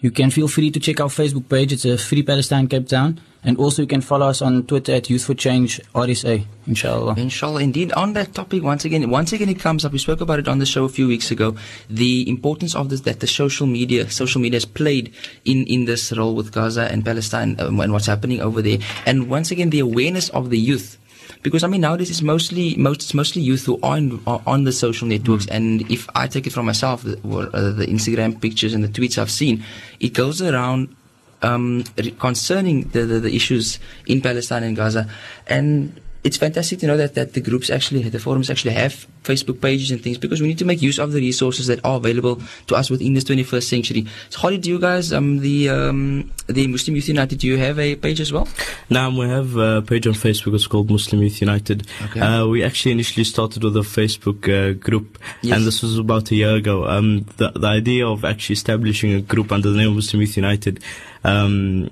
you 0.00 0.10
can 0.10 0.30
feel 0.30 0.48
free 0.48 0.70
to 0.70 0.80
check 0.80 1.00
our 1.00 1.08
Facebook 1.08 1.48
page. 1.48 1.72
It's 1.72 1.84
a 1.84 1.96
Free 1.96 2.22
Palestine 2.22 2.68
Cape 2.68 2.88
Town, 2.88 3.20
and 3.46 3.56
also 3.58 3.82
you 3.82 3.88
can 3.88 4.00
follow 4.00 4.26
us 4.28 4.42
on 4.42 4.64
Twitter 4.64 4.92
at 4.92 5.08
Youth 5.08 5.24
for 5.24 5.34
Change 5.34 5.80
RSA, 5.94 6.44
inshallah. 6.66 7.14
Inshallah, 7.16 7.62
indeed. 7.62 7.92
On 7.92 8.12
that 8.14 8.34
topic, 8.34 8.64
once 8.64 8.84
again, 8.84 9.08
once 9.08 9.32
again, 9.32 9.48
it 9.48 9.60
comes 9.60 9.84
up. 9.84 9.92
We 9.92 9.98
spoke 9.98 10.20
about 10.20 10.40
it 10.40 10.48
on 10.48 10.58
the 10.58 10.66
show 10.66 10.84
a 10.84 10.88
few 10.88 11.06
weeks 11.06 11.30
ago. 11.30 11.54
The 11.88 12.28
importance 12.28 12.74
of 12.74 12.88
this 12.90 13.02
that 13.02 13.20
the 13.20 13.28
social 13.28 13.68
media, 13.68 14.10
social 14.10 14.40
media 14.40 14.56
has 14.56 14.64
played 14.64 15.14
in 15.44 15.64
in 15.68 15.84
this 15.84 16.12
role 16.12 16.34
with 16.34 16.50
Gaza 16.52 16.90
and 16.90 17.04
Palestine 17.04 17.54
um, 17.60 17.78
and 17.78 17.92
what's 17.92 18.06
happening 18.06 18.40
over 18.40 18.60
there. 18.60 18.78
And 19.06 19.30
once 19.30 19.52
again, 19.52 19.70
the 19.70 19.78
awareness 19.78 20.28
of 20.30 20.50
the 20.50 20.58
youth. 20.58 20.98
Because 21.44 21.62
I 21.62 21.68
mean 21.68 21.82
nowadays 21.82 22.10
it's 22.10 22.22
mostly 22.22 22.74
most 22.74 23.02
it's 23.02 23.14
mostly 23.14 23.42
youth 23.42 23.66
who 23.66 23.78
are, 23.80 23.96
in, 23.96 24.20
are 24.26 24.42
on 24.44 24.64
the 24.64 24.72
social 24.72 25.06
networks, 25.06 25.46
and 25.46 25.88
if 25.88 26.08
I 26.16 26.26
take 26.26 26.48
it 26.48 26.52
from 26.52 26.66
myself, 26.66 27.04
the, 27.04 27.16
uh, 27.22 27.70
the 27.70 27.86
Instagram 27.86 28.40
pictures 28.40 28.74
and 28.74 28.82
the 28.82 28.88
tweets 28.88 29.18
I've 29.18 29.30
seen, 29.30 29.62
it 30.00 30.14
goes 30.14 30.42
around 30.42 30.96
um, 31.42 31.84
concerning 32.18 32.88
the, 32.88 33.04
the, 33.04 33.20
the 33.20 33.34
issues 33.34 33.78
in 34.06 34.20
Palestine 34.20 34.62
and 34.62 34.76
Gaza. 34.76 35.08
And 35.46 36.00
it's 36.26 36.36
fantastic 36.36 36.80
to 36.80 36.86
know 36.90 36.96
that, 36.96 37.14
that 37.14 37.28
the 37.34 37.40
groups 37.40 37.70
actually, 37.70 38.02
the 38.16 38.18
forums 38.18 38.50
actually 38.50 38.74
have 38.74 39.06
Facebook 39.22 39.60
pages 39.60 39.90
and 39.92 40.00
things 40.02 40.18
because 40.18 40.40
we 40.42 40.48
need 40.48 40.58
to 40.58 40.64
make 40.64 40.82
use 40.82 40.98
of 40.98 41.12
the 41.12 41.20
resources 41.20 41.66
that 41.70 41.78
are 41.84 41.96
available 42.02 42.34
to 42.66 42.74
us 42.74 42.90
within 42.90 43.14
this 43.14 43.24
21st 43.24 43.62
century. 43.74 44.02
So, 44.30 44.40
how 44.42 44.50
did 44.50 44.66
you 44.66 44.78
guys, 44.78 45.12
um, 45.12 45.38
the 45.38 45.68
um, 45.70 46.30
the 46.48 46.66
Muslim 46.66 46.96
Youth 46.96 47.08
United, 47.08 47.38
do 47.38 47.46
you 47.46 47.56
have 47.58 47.78
a 47.78 47.94
page 47.96 48.20
as 48.20 48.32
well? 48.32 48.46
Now 48.90 49.08
we 49.10 49.26
have 49.28 49.56
a 49.56 49.82
page 49.82 50.06
on 50.06 50.14
Facebook. 50.14 50.54
It's 50.54 50.66
called 50.66 50.90
Muslim 50.90 51.22
Youth 51.22 51.40
United. 51.40 51.86
Okay. 52.06 52.20
Uh, 52.20 52.46
we 52.46 52.62
actually 52.64 52.92
initially 52.92 53.24
started 53.24 53.62
with 53.64 53.76
a 53.76 53.86
Facebook 53.98 54.40
uh, 54.48 54.72
group, 54.86 55.18
Yes. 55.42 55.56
and 55.56 55.66
this 55.66 55.82
was 55.82 55.98
about 55.98 56.30
a 56.32 56.34
year 56.34 56.54
ago. 56.56 56.86
Um, 56.94 57.26
the 57.36 57.48
the 57.64 57.68
idea 57.80 58.06
of 58.06 58.24
actually 58.24 58.54
establishing 58.54 59.12
a 59.14 59.20
group 59.22 59.52
under 59.52 59.70
the 59.70 59.78
name 59.78 59.90
of 59.90 59.96
Muslim 59.96 60.20
Youth 60.22 60.36
United. 60.36 60.82
Um, 61.24 61.90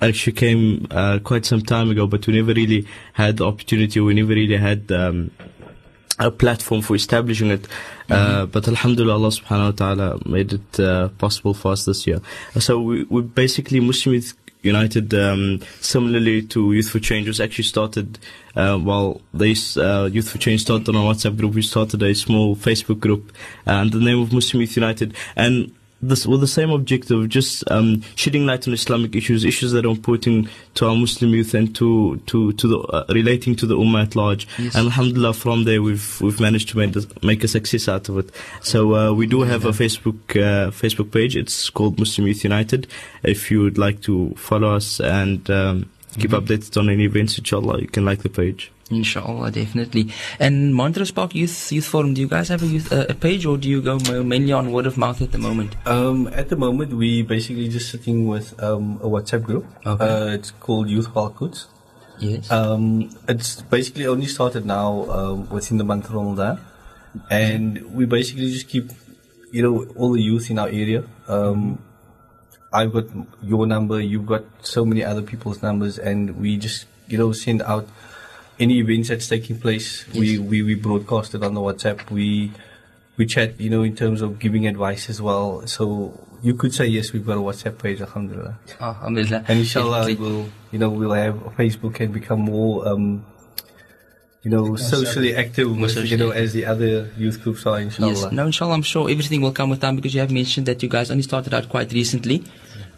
Actually 0.00 0.32
came 0.32 0.86
uh, 0.90 1.18
quite 1.22 1.46
some 1.46 1.62
time 1.62 1.90
ago, 1.90 2.06
but 2.06 2.26
we 2.26 2.34
never 2.34 2.52
really 2.52 2.86
had 3.14 3.38
the 3.38 3.46
opportunity. 3.46 4.00
We 4.00 4.14
never 4.14 4.34
really 4.34 4.56
had 4.56 4.90
um, 4.92 5.30
a 6.18 6.30
platform 6.30 6.82
for 6.82 6.94
establishing 6.94 7.50
it. 7.50 7.66
Uh, 8.10 8.46
but 8.46 8.68
Alhamdulillah, 8.68 9.14
Allah 9.14 9.28
subhanahu 9.28 9.64
wa 9.64 9.70
ta'ala 9.70 10.20
made 10.26 10.52
it 10.52 10.80
uh, 10.80 11.08
possible 11.18 11.54
for 11.54 11.72
us 11.72 11.84
this 11.84 12.06
year. 12.06 12.20
So 12.58 12.80
we, 12.80 13.04
we 13.04 13.22
basically 13.22 13.80
Muslim 13.80 14.16
Youth 14.16 14.34
United, 14.62 15.12
um, 15.14 15.60
similarly 15.80 16.42
to 16.42 16.72
Youth 16.72 16.90
for 16.90 16.98
Change, 16.98 17.28
was 17.28 17.40
actually 17.40 17.64
started 17.64 18.18
uh, 18.56 18.76
while 18.78 19.20
this 19.32 19.76
uh, 19.76 20.08
Youth 20.10 20.28
for 20.30 20.38
Change 20.38 20.62
started 20.62 20.88
on 20.88 20.96
our 20.96 21.14
WhatsApp 21.14 21.36
group. 21.36 21.54
We 21.54 21.62
started 21.62 22.02
a 22.02 22.14
small 22.14 22.56
Facebook 22.56 23.00
group 23.00 23.32
uh, 23.66 23.72
under 23.72 23.98
the 23.98 24.04
name 24.04 24.20
of 24.20 24.32
Muslim 24.32 24.60
Youth 24.60 24.76
United, 24.76 25.14
and 25.36 25.72
this 26.08 26.26
with 26.26 26.40
the 26.40 26.46
same 26.46 26.70
objective, 26.70 27.18
of 27.18 27.28
just 27.28 27.68
um, 27.70 28.02
shedding 28.14 28.46
light 28.46 28.66
on 28.66 28.74
Islamic 28.74 29.14
issues, 29.14 29.44
issues 29.44 29.72
that 29.72 29.84
are 29.84 29.90
important 29.90 30.48
to 30.74 30.86
our 30.86 30.94
Muslim 30.94 31.30
youth 31.32 31.54
and 31.54 31.74
to 31.76 32.16
to 32.26 32.52
to 32.52 32.68
the 32.68 32.78
uh, 32.78 33.04
relating 33.08 33.56
to 33.56 33.66
the 33.66 33.76
ummah 33.76 34.02
at 34.02 34.16
large. 34.16 34.46
Yes. 34.58 34.74
And 34.74 34.86
Alhamdulillah, 34.86 35.34
from 35.34 35.64
there 35.64 35.82
we've 35.82 36.20
we've 36.20 36.40
managed 36.40 36.68
to 36.70 36.78
make 36.78 36.92
this, 36.92 37.06
make 37.22 37.44
a 37.44 37.48
success 37.48 37.88
out 37.88 38.08
of 38.08 38.18
it. 38.18 38.30
So 38.62 38.94
uh, 38.94 39.12
we 39.12 39.26
do 39.26 39.42
have 39.42 39.64
a 39.64 39.70
Facebook 39.70 40.18
uh, 40.30 40.70
Facebook 40.70 41.10
page. 41.10 41.36
It's 41.36 41.70
called 41.70 41.98
Muslim 41.98 42.26
Youth 42.26 42.44
United. 42.44 42.86
If 43.22 43.50
you 43.50 43.62
would 43.62 43.78
like 43.78 44.00
to 44.02 44.34
follow 44.36 44.74
us 44.74 45.00
and 45.00 45.48
um, 45.50 45.90
keep 46.18 46.30
updated 46.30 46.76
on 46.76 46.90
any 46.90 47.04
events, 47.04 47.38
inshallah, 47.38 47.80
you 47.80 47.88
can 47.88 48.04
like 48.04 48.22
the 48.22 48.28
page. 48.28 48.70
Inshallah, 48.90 49.50
definitely. 49.50 50.12
And 50.38 50.74
Montrose 50.74 51.10
Park 51.10 51.34
Youth 51.34 51.72
Youth 51.72 51.86
Forum, 51.86 52.12
do 52.12 52.20
you 52.20 52.28
guys 52.28 52.48
have 52.48 52.62
a 52.62 52.66
youth 52.66 52.92
uh, 52.92 53.06
a 53.08 53.14
page 53.14 53.46
or 53.46 53.56
do 53.56 53.68
you 53.68 53.80
go 53.80 53.98
mainly 54.22 54.52
on 54.52 54.72
word 54.72 54.86
of 54.86 54.98
mouth 54.98 55.22
at 55.22 55.32
the 55.32 55.38
moment? 55.38 55.74
Um, 55.86 56.28
at 56.28 56.50
the 56.50 56.56
moment, 56.56 56.92
we 56.92 57.22
basically 57.22 57.68
just 57.68 57.90
sitting 57.90 58.28
with 58.28 58.62
um, 58.62 58.96
a 59.02 59.06
WhatsApp 59.06 59.42
group. 59.42 59.66
Okay. 59.86 60.04
Uh, 60.04 60.26
it's 60.34 60.50
called 60.50 60.90
Youth 60.90 61.08
Halkuts. 61.08 61.66
Yes. 62.18 62.50
Um, 62.50 63.10
it's 63.26 63.62
basically 63.62 64.06
only 64.06 64.26
started 64.26 64.66
now 64.66 65.10
um, 65.10 65.48
within 65.48 65.78
the 65.78 65.84
month 65.84 66.06
of 66.06 66.14
Ramadan, 66.14 66.60
and 67.30 67.94
we 67.94 68.04
basically 68.04 68.52
just 68.52 68.68
keep, 68.68 68.90
you 69.50 69.62
know, 69.62 69.86
all 69.96 70.12
the 70.12 70.22
youth 70.22 70.50
in 70.50 70.58
our 70.58 70.68
area. 70.68 71.04
Um, 71.26 71.82
I've 72.72 72.92
got 72.92 73.06
your 73.42 73.66
number, 73.66 74.00
you've 74.00 74.26
got 74.26 74.44
so 74.62 74.84
many 74.84 75.02
other 75.02 75.22
people's 75.22 75.62
numbers, 75.62 75.98
and 75.98 76.38
we 76.38 76.56
just, 76.56 76.86
you 77.08 77.18
know, 77.18 77.32
send 77.32 77.62
out 77.62 77.88
any 78.58 78.78
events 78.78 79.08
that's 79.08 79.28
taking 79.28 79.58
place. 79.58 80.06
We, 80.14 80.38
we 80.38 80.62
we 80.62 80.74
broadcast 80.74 81.34
it 81.34 81.42
on 81.42 81.54
the 81.54 81.60
WhatsApp. 81.60 82.10
We 82.10 82.52
we 83.16 83.26
chat, 83.26 83.60
you 83.60 83.70
know, 83.70 83.82
in 83.82 83.94
terms 83.94 84.22
of 84.22 84.38
giving 84.38 84.66
advice 84.66 85.08
as 85.08 85.20
well. 85.20 85.66
So 85.66 86.26
you 86.42 86.54
could 86.54 86.74
say 86.74 86.86
yes, 86.86 87.12
we've 87.12 87.26
got 87.26 87.36
a 87.38 87.40
WhatsApp 87.40 87.78
page, 87.78 88.00
Alhamdulillah. 88.00 88.58
Alhamdulillah. 88.80 89.44
And 89.48 89.60
inshallah, 89.60 90.14
we'll, 90.18 90.48
you 90.72 90.78
know, 90.78 90.90
we'll 90.90 91.12
have 91.12 91.36
Facebook 91.56 92.00
and 92.00 92.12
become 92.12 92.40
more, 92.40 92.86
um, 92.86 93.24
you 94.42 94.50
know, 94.50 94.76
socially 94.76 95.34
active, 95.34 95.68
More 95.68 95.82
with, 95.82 95.96
you 95.96 96.02
socially 96.02 96.16
know, 96.18 96.30
as 96.30 96.52
the 96.52 96.66
other 96.66 97.10
youth 97.16 97.42
groups 97.42 97.64
are, 97.66 97.80
inshallah. 97.80 98.12
Yes. 98.12 98.32
No, 98.32 98.46
inshallah, 98.46 98.74
I'm 98.74 98.82
sure 98.82 99.08
everything 99.08 99.40
will 99.40 99.52
come 99.52 99.70
with 99.70 99.80
time 99.80 99.96
because 99.96 100.14
you 100.14 100.20
have 100.20 100.30
mentioned 100.30 100.66
that 100.66 100.82
you 100.82 100.88
guys 100.88 101.10
only 101.10 101.22
started 101.22 101.54
out 101.54 101.68
quite 101.68 101.92
recently. 101.92 102.44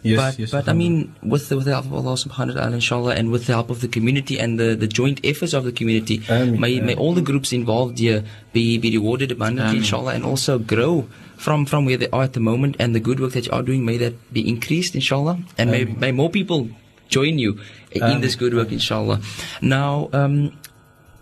Yes, 0.07 0.19
but, 0.19 0.39
yes, 0.39 0.51
but 0.51 0.69
I 0.69 0.73
mean, 0.73 1.13
with 1.21 1.49
the, 1.49 1.57
with 1.57 1.65
the 1.65 1.75
help 1.75 1.85
of 1.85 1.93
Allah 1.93 2.15
subhanahu 2.15 2.55
wa 2.55 2.61
ta'ala, 2.61 2.75
inshallah, 2.75 3.15
and 3.15 3.31
with 3.31 3.47
the 3.47 3.53
help 3.53 3.69
of 3.69 3.81
the 3.81 3.87
community 3.87 4.39
and 4.39 4.59
the, 4.59 4.75
the 4.75 4.87
joint 4.87 5.19
efforts 5.23 5.53
of 5.53 5.63
the 5.65 5.71
community, 5.71 6.21
Ameen, 6.29 6.59
may, 6.59 6.79
may 6.79 6.95
all 6.95 7.13
the 7.13 7.21
groups 7.21 7.51
involved 7.51 7.99
here 7.99 8.23
be, 8.53 8.77
be 8.77 8.95
rewarded 8.97 9.31
abundantly, 9.31 9.77
inshallah, 9.77 10.13
and 10.13 10.23
also 10.23 10.57
grow 10.57 11.07
from, 11.35 11.65
from 11.65 11.85
where 11.85 11.97
they 11.97 12.09
are 12.09 12.23
at 12.23 12.33
the 12.33 12.39
moment 12.39 12.75
and 12.79 12.95
the 12.95 12.99
good 12.99 13.19
work 13.19 13.33
that 13.33 13.45
you 13.45 13.51
are 13.51 13.61
doing, 13.61 13.85
may 13.85 13.97
that 13.97 14.15
be 14.33 14.47
increased, 14.47 14.95
inshallah, 14.95 15.37
and 15.57 15.71
may, 15.71 15.85
may 15.85 16.11
more 16.11 16.29
people 16.29 16.69
join 17.09 17.37
you 17.37 17.59
in 17.91 18.21
this 18.21 18.35
good 18.35 18.53
work, 18.53 18.71
inshallah. 18.71 19.21
Now, 19.61 20.09
um, 20.13 20.57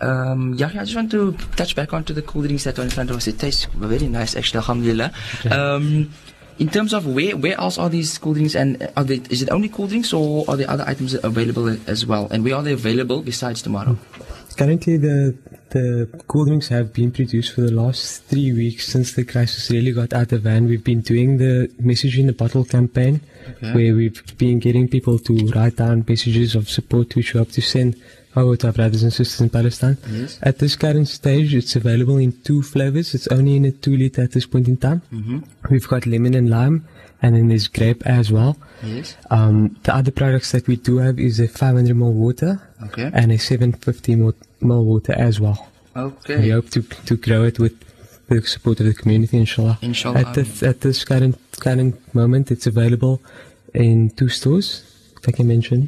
um, 0.01 0.55
yeah, 0.55 0.67
I 0.67 0.83
just 0.83 0.95
want 0.95 1.11
to 1.11 1.33
touch 1.55 1.75
back 1.75 1.93
onto 1.93 2.13
the 2.13 2.21
cool 2.21 2.41
drinks 2.43 2.65
that 2.65 2.77
are 2.77 2.83
in 2.83 2.89
front 2.89 3.09
of 3.09 3.17
us. 3.17 3.27
It 3.27 3.39
tastes 3.39 3.65
very 3.65 4.07
nice, 4.07 4.35
actually, 4.35 4.57
alhamdulillah. 4.59 5.13
Um, 5.49 6.11
in 6.57 6.69
terms 6.69 6.93
of 6.93 7.05
where 7.05 7.35
where 7.35 7.59
else 7.59 7.77
are 7.77 7.89
these 7.89 8.17
cool 8.17 8.33
drinks 8.33 8.55
and 8.55 8.81
uh, 8.81 8.87
are 8.97 9.03
they, 9.03 9.15
is 9.29 9.41
it 9.41 9.49
only 9.51 9.69
cool 9.69 9.87
drinks 9.87 10.13
or 10.13 10.45
are 10.47 10.55
there 10.55 10.69
other 10.69 10.85
items 10.87 11.13
available 11.13 11.67
as 11.87 12.05
well? 12.05 12.27
And 12.31 12.43
where 12.43 12.55
are 12.55 12.63
they 12.63 12.73
available 12.73 13.21
besides 13.21 13.61
tomorrow? 13.61 13.97
Currently, 14.57 14.97
the 14.97 15.37
the 15.71 16.07
cool 16.27 16.45
drinks 16.45 16.69
have 16.69 16.93
been 16.93 17.11
produced 17.11 17.53
for 17.53 17.61
the 17.61 17.71
last 17.71 18.23
three 18.23 18.53
weeks 18.53 18.87
since 18.87 19.11
the 19.13 19.25
crisis 19.25 19.69
really 19.69 19.91
got 19.91 20.13
out 20.13 20.31
of 20.31 20.45
hand. 20.45 20.69
We've 20.69 20.83
been 20.83 21.01
doing 21.01 21.37
the 21.37 21.69
message 21.79 22.17
in 22.17 22.27
the 22.27 22.33
bottle 22.33 22.63
campaign, 22.63 23.19
where 23.59 23.93
we've 23.93 24.37
been 24.37 24.59
getting 24.59 24.87
people 24.87 25.19
to 25.19 25.33
write 25.53 25.75
down 25.75 26.05
messages 26.07 26.55
of 26.55 26.69
support, 26.69 27.13
which 27.17 27.33
we 27.33 27.39
hope 27.39 27.51
to 27.51 27.61
send 27.61 28.01
over 28.35 28.55
to 28.57 28.67
our 28.67 28.73
brothers 28.73 29.03
and 29.03 29.11
sisters 29.13 29.39
in 29.41 29.49
Palestine. 29.49 29.97
Yes. 30.11 30.39
At 30.41 30.59
this 30.59 30.75
current 30.75 31.07
stage, 31.07 31.53
it's 31.55 31.75
available 31.75 32.17
in 32.17 32.31
two 32.43 32.61
flavors. 32.61 33.13
It's 33.15 33.27
only 33.27 33.55
in 33.55 33.65
a 33.65 33.71
two 33.71 33.95
liter 33.95 34.23
at 34.23 34.31
this 34.31 34.45
point 34.45 34.67
in 34.67 34.77
time. 34.77 35.01
Mhm. 35.13 35.43
We've 35.69 35.87
got 35.87 36.05
lemon 36.05 36.33
and 36.35 36.49
lime, 36.49 36.85
and 37.21 37.35
then 37.35 37.47
there's 37.47 37.67
grape 37.67 38.03
as 38.05 38.31
well. 38.31 38.57
Yes. 38.83 39.15
Um, 39.31 39.77
the 39.83 39.95
other 39.95 40.11
products 40.11 40.51
that 40.51 40.67
we 40.67 40.75
do 40.75 40.97
have 40.97 41.19
is 41.19 41.39
a 41.39 41.47
500 41.47 41.95
ml 41.95 42.11
water 42.13 42.61
Okay. 42.87 43.09
and 43.13 43.31
a 43.31 43.37
750 43.37 44.15
ml 44.15 44.33
ml 44.61 44.83
water 44.83 45.13
as 45.13 45.39
well. 45.39 45.67
Okay. 45.95 46.37
We 46.41 46.49
hope 46.49 46.69
to 46.71 46.81
to 46.81 47.15
grow 47.15 47.43
it 47.45 47.57
with 47.59 47.73
the 48.27 48.41
support 48.41 48.79
of 48.81 48.85
the 48.87 48.93
community, 48.93 49.37
inshallah. 49.37 49.77
Inshallah. 49.81 50.19
At 50.19 50.33
this 50.33 50.61
at 50.63 50.81
this 50.81 51.05
current 51.05 51.37
current 51.59 51.95
moment, 52.13 52.51
it's 52.51 52.67
available 52.67 53.21
in 53.73 54.09
two 54.09 54.27
stores. 54.29 54.83
If 55.21 55.29
I 55.29 55.31
can 55.31 55.47
mention. 55.47 55.79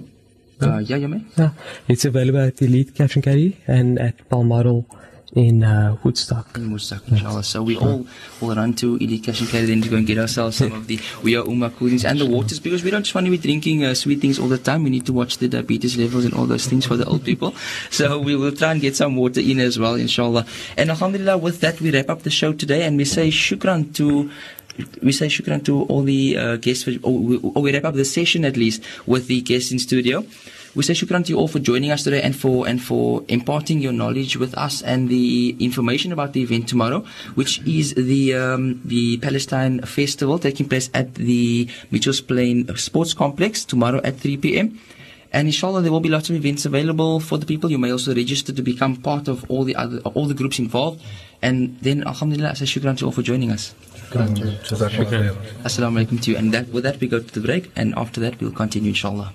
Uh, 0.61 0.79
yeah, 0.79 0.97
yeah, 0.97 1.07
man. 1.07 1.25
Yeah, 1.37 1.51
it's 1.87 2.05
available 2.05 2.39
at 2.39 2.61
Elite 2.61 2.95
Cash 2.95 3.15
and 3.15 3.23
Carry 3.23 3.57
and 3.67 3.99
at 3.99 4.27
Palmaral 4.29 4.85
in 5.33 5.63
uh, 5.63 5.97
Woodstock. 6.03 6.57
In 6.57 6.71
Woodstock, 6.71 7.07
inshallah. 7.09 7.43
So 7.43 7.61
we 7.61 7.77
all 7.77 8.07
will 8.41 8.55
run 8.55 8.73
to 8.75 8.95
Elite 8.95 9.23
Cash 9.23 9.41
and 9.41 9.49
Carry 9.49 9.65
then 9.65 9.81
to 9.81 9.89
go 9.89 9.97
and 9.97 10.07
get 10.07 10.17
ourselves 10.17 10.57
some 10.57 10.71
of 10.71 10.87
the 10.87 10.99
We 11.21 11.35
Are 11.35 11.43
Ummah 11.43 11.75
cool 11.77 11.89
things 11.89 12.05
and 12.05 12.19
the 12.19 12.25
waters 12.25 12.59
because 12.59 12.83
we 12.83 12.91
don't 12.91 13.03
just 13.03 13.13
want 13.13 13.25
to 13.25 13.31
be 13.31 13.37
drinking 13.37 13.83
uh, 13.83 13.93
sweet 13.93 14.19
things 14.19 14.39
all 14.39 14.47
the 14.47 14.57
time. 14.57 14.83
We 14.83 14.89
need 14.89 15.05
to 15.07 15.13
watch 15.13 15.37
the 15.37 15.47
diabetes 15.47 15.97
levels 15.97 16.25
and 16.25 16.33
all 16.33 16.45
those 16.45 16.65
things 16.65 16.85
for 16.85 16.95
the 16.95 17.05
old 17.05 17.23
people. 17.23 17.53
So 17.91 18.19
we 18.19 18.35
will 18.35 18.51
try 18.51 18.71
and 18.71 18.81
get 18.81 18.95
some 18.95 19.15
water 19.15 19.41
in 19.41 19.59
as 19.59 19.77
well, 19.77 19.95
inshallah. 19.95 20.45
And 20.75 20.89
alhamdulillah, 20.89 21.37
with 21.37 21.59
that, 21.61 21.79
we 21.81 21.91
wrap 21.91 22.09
up 22.09 22.23
the 22.23 22.31
show 22.31 22.53
today 22.53 22.83
and 22.83 22.97
we 22.97 23.05
say 23.05 23.29
shukran 23.29 23.93
to 23.95 24.31
we 25.01 25.11
say 25.11 25.27
shukran 25.27 25.63
to 25.65 25.83
all 25.83 26.03
the 26.03 26.37
uh, 26.37 26.55
guests, 26.57 26.83
for, 26.83 26.91
or, 27.03 27.17
we, 27.17 27.37
or 27.37 27.61
we 27.61 27.73
wrap 27.73 27.85
up 27.85 27.95
the 27.95 28.05
session 28.05 28.45
at 28.45 28.57
least 28.57 28.83
with 29.05 29.27
the 29.27 29.41
guests 29.41 29.71
in 29.71 29.79
studio. 29.79 30.23
We 30.75 30.83
say 30.83 30.93
shukran 30.93 31.25
to 31.25 31.29
you 31.29 31.39
all 31.39 31.47
for 31.47 31.59
joining 31.59 31.91
us 31.91 32.03
today 32.03 32.21
and 32.21 32.35
for 32.35 32.67
and 32.67 32.81
for 32.81 33.23
imparting 33.27 33.79
your 33.79 33.93
knowledge 33.93 34.37
with 34.37 34.53
us 34.55 34.83
and 34.83 35.09
the 35.09 35.55
information 35.59 36.11
about 36.11 36.33
the 36.33 36.43
event 36.43 36.69
tomorrow, 36.69 37.03
which 37.33 37.65
is 37.65 37.95
the 37.95 38.35
um, 38.35 38.79
the 38.85 39.17
Palestine 39.17 39.81
Festival 39.81 40.37
taking 40.37 40.69
place 40.69 40.91
at 40.93 41.15
the 41.15 41.67
Mitchells 41.89 42.21
Plain 42.21 42.75
Sports 42.75 43.15
Complex 43.15 43.65
tomorrow 43.65 44.01
at 44.03 44.19
3 44.19 44.37
p.m. 44.37 44.79
And 45.33 45.47
inshallah, 45.47 45.81
there 45.81 45.91
will 45.91 45.99
be 45.99 46.09
lots 46.09 46.29
of 46.29 46.35
events 46.35 46.65
available 46.65 47.19
for 47.19 47.37
the 47.37 47.45
people. 47.45 47.71
You 47.71 47.77
may 47.77 47.91
also 47.91 48.13
register 48.13 48.53
to 48.53 48.61
become 48.61 48.97
part 48.97 49.27
of 49.27 49.49
all 49.49 49.63
the 49.63 49.75
other 49.75 49.99
all 49.99 50.27
the 50.27 50.35
groups 50.35 50.59
involved. 50.59 51.01
And 51.41 51.79
then, 51.81 52.03
alhamdulillah, 52.05 52.51
I 52.51 52.53
say 52.53 52.65
shukran 52.65 52.97
to 52.99 53.05
all 53.05 53.11
for 53.11 53.23
joining 53.23 53.51
us. 53.51 53.73
Assalamu 55.63 56.05
alaikum 56.05 56.21
to 56.23 56.31
you. 56.31 56.37
And 56.37 56.53
that, 56.53 56.69
with 56.69 56.83
that, 56.83 56.99
we 56.99 57.07
go 57.07 57.19
to 57.19 57.33
the 57.33 57.39
break. 57.39 57.71
And 57.75 57.93
after 57.95 58.19
that, 58.21 58.39
we'll 58.39 58.51
continue, 58.51 58.89
inshallah. 58.89 59.33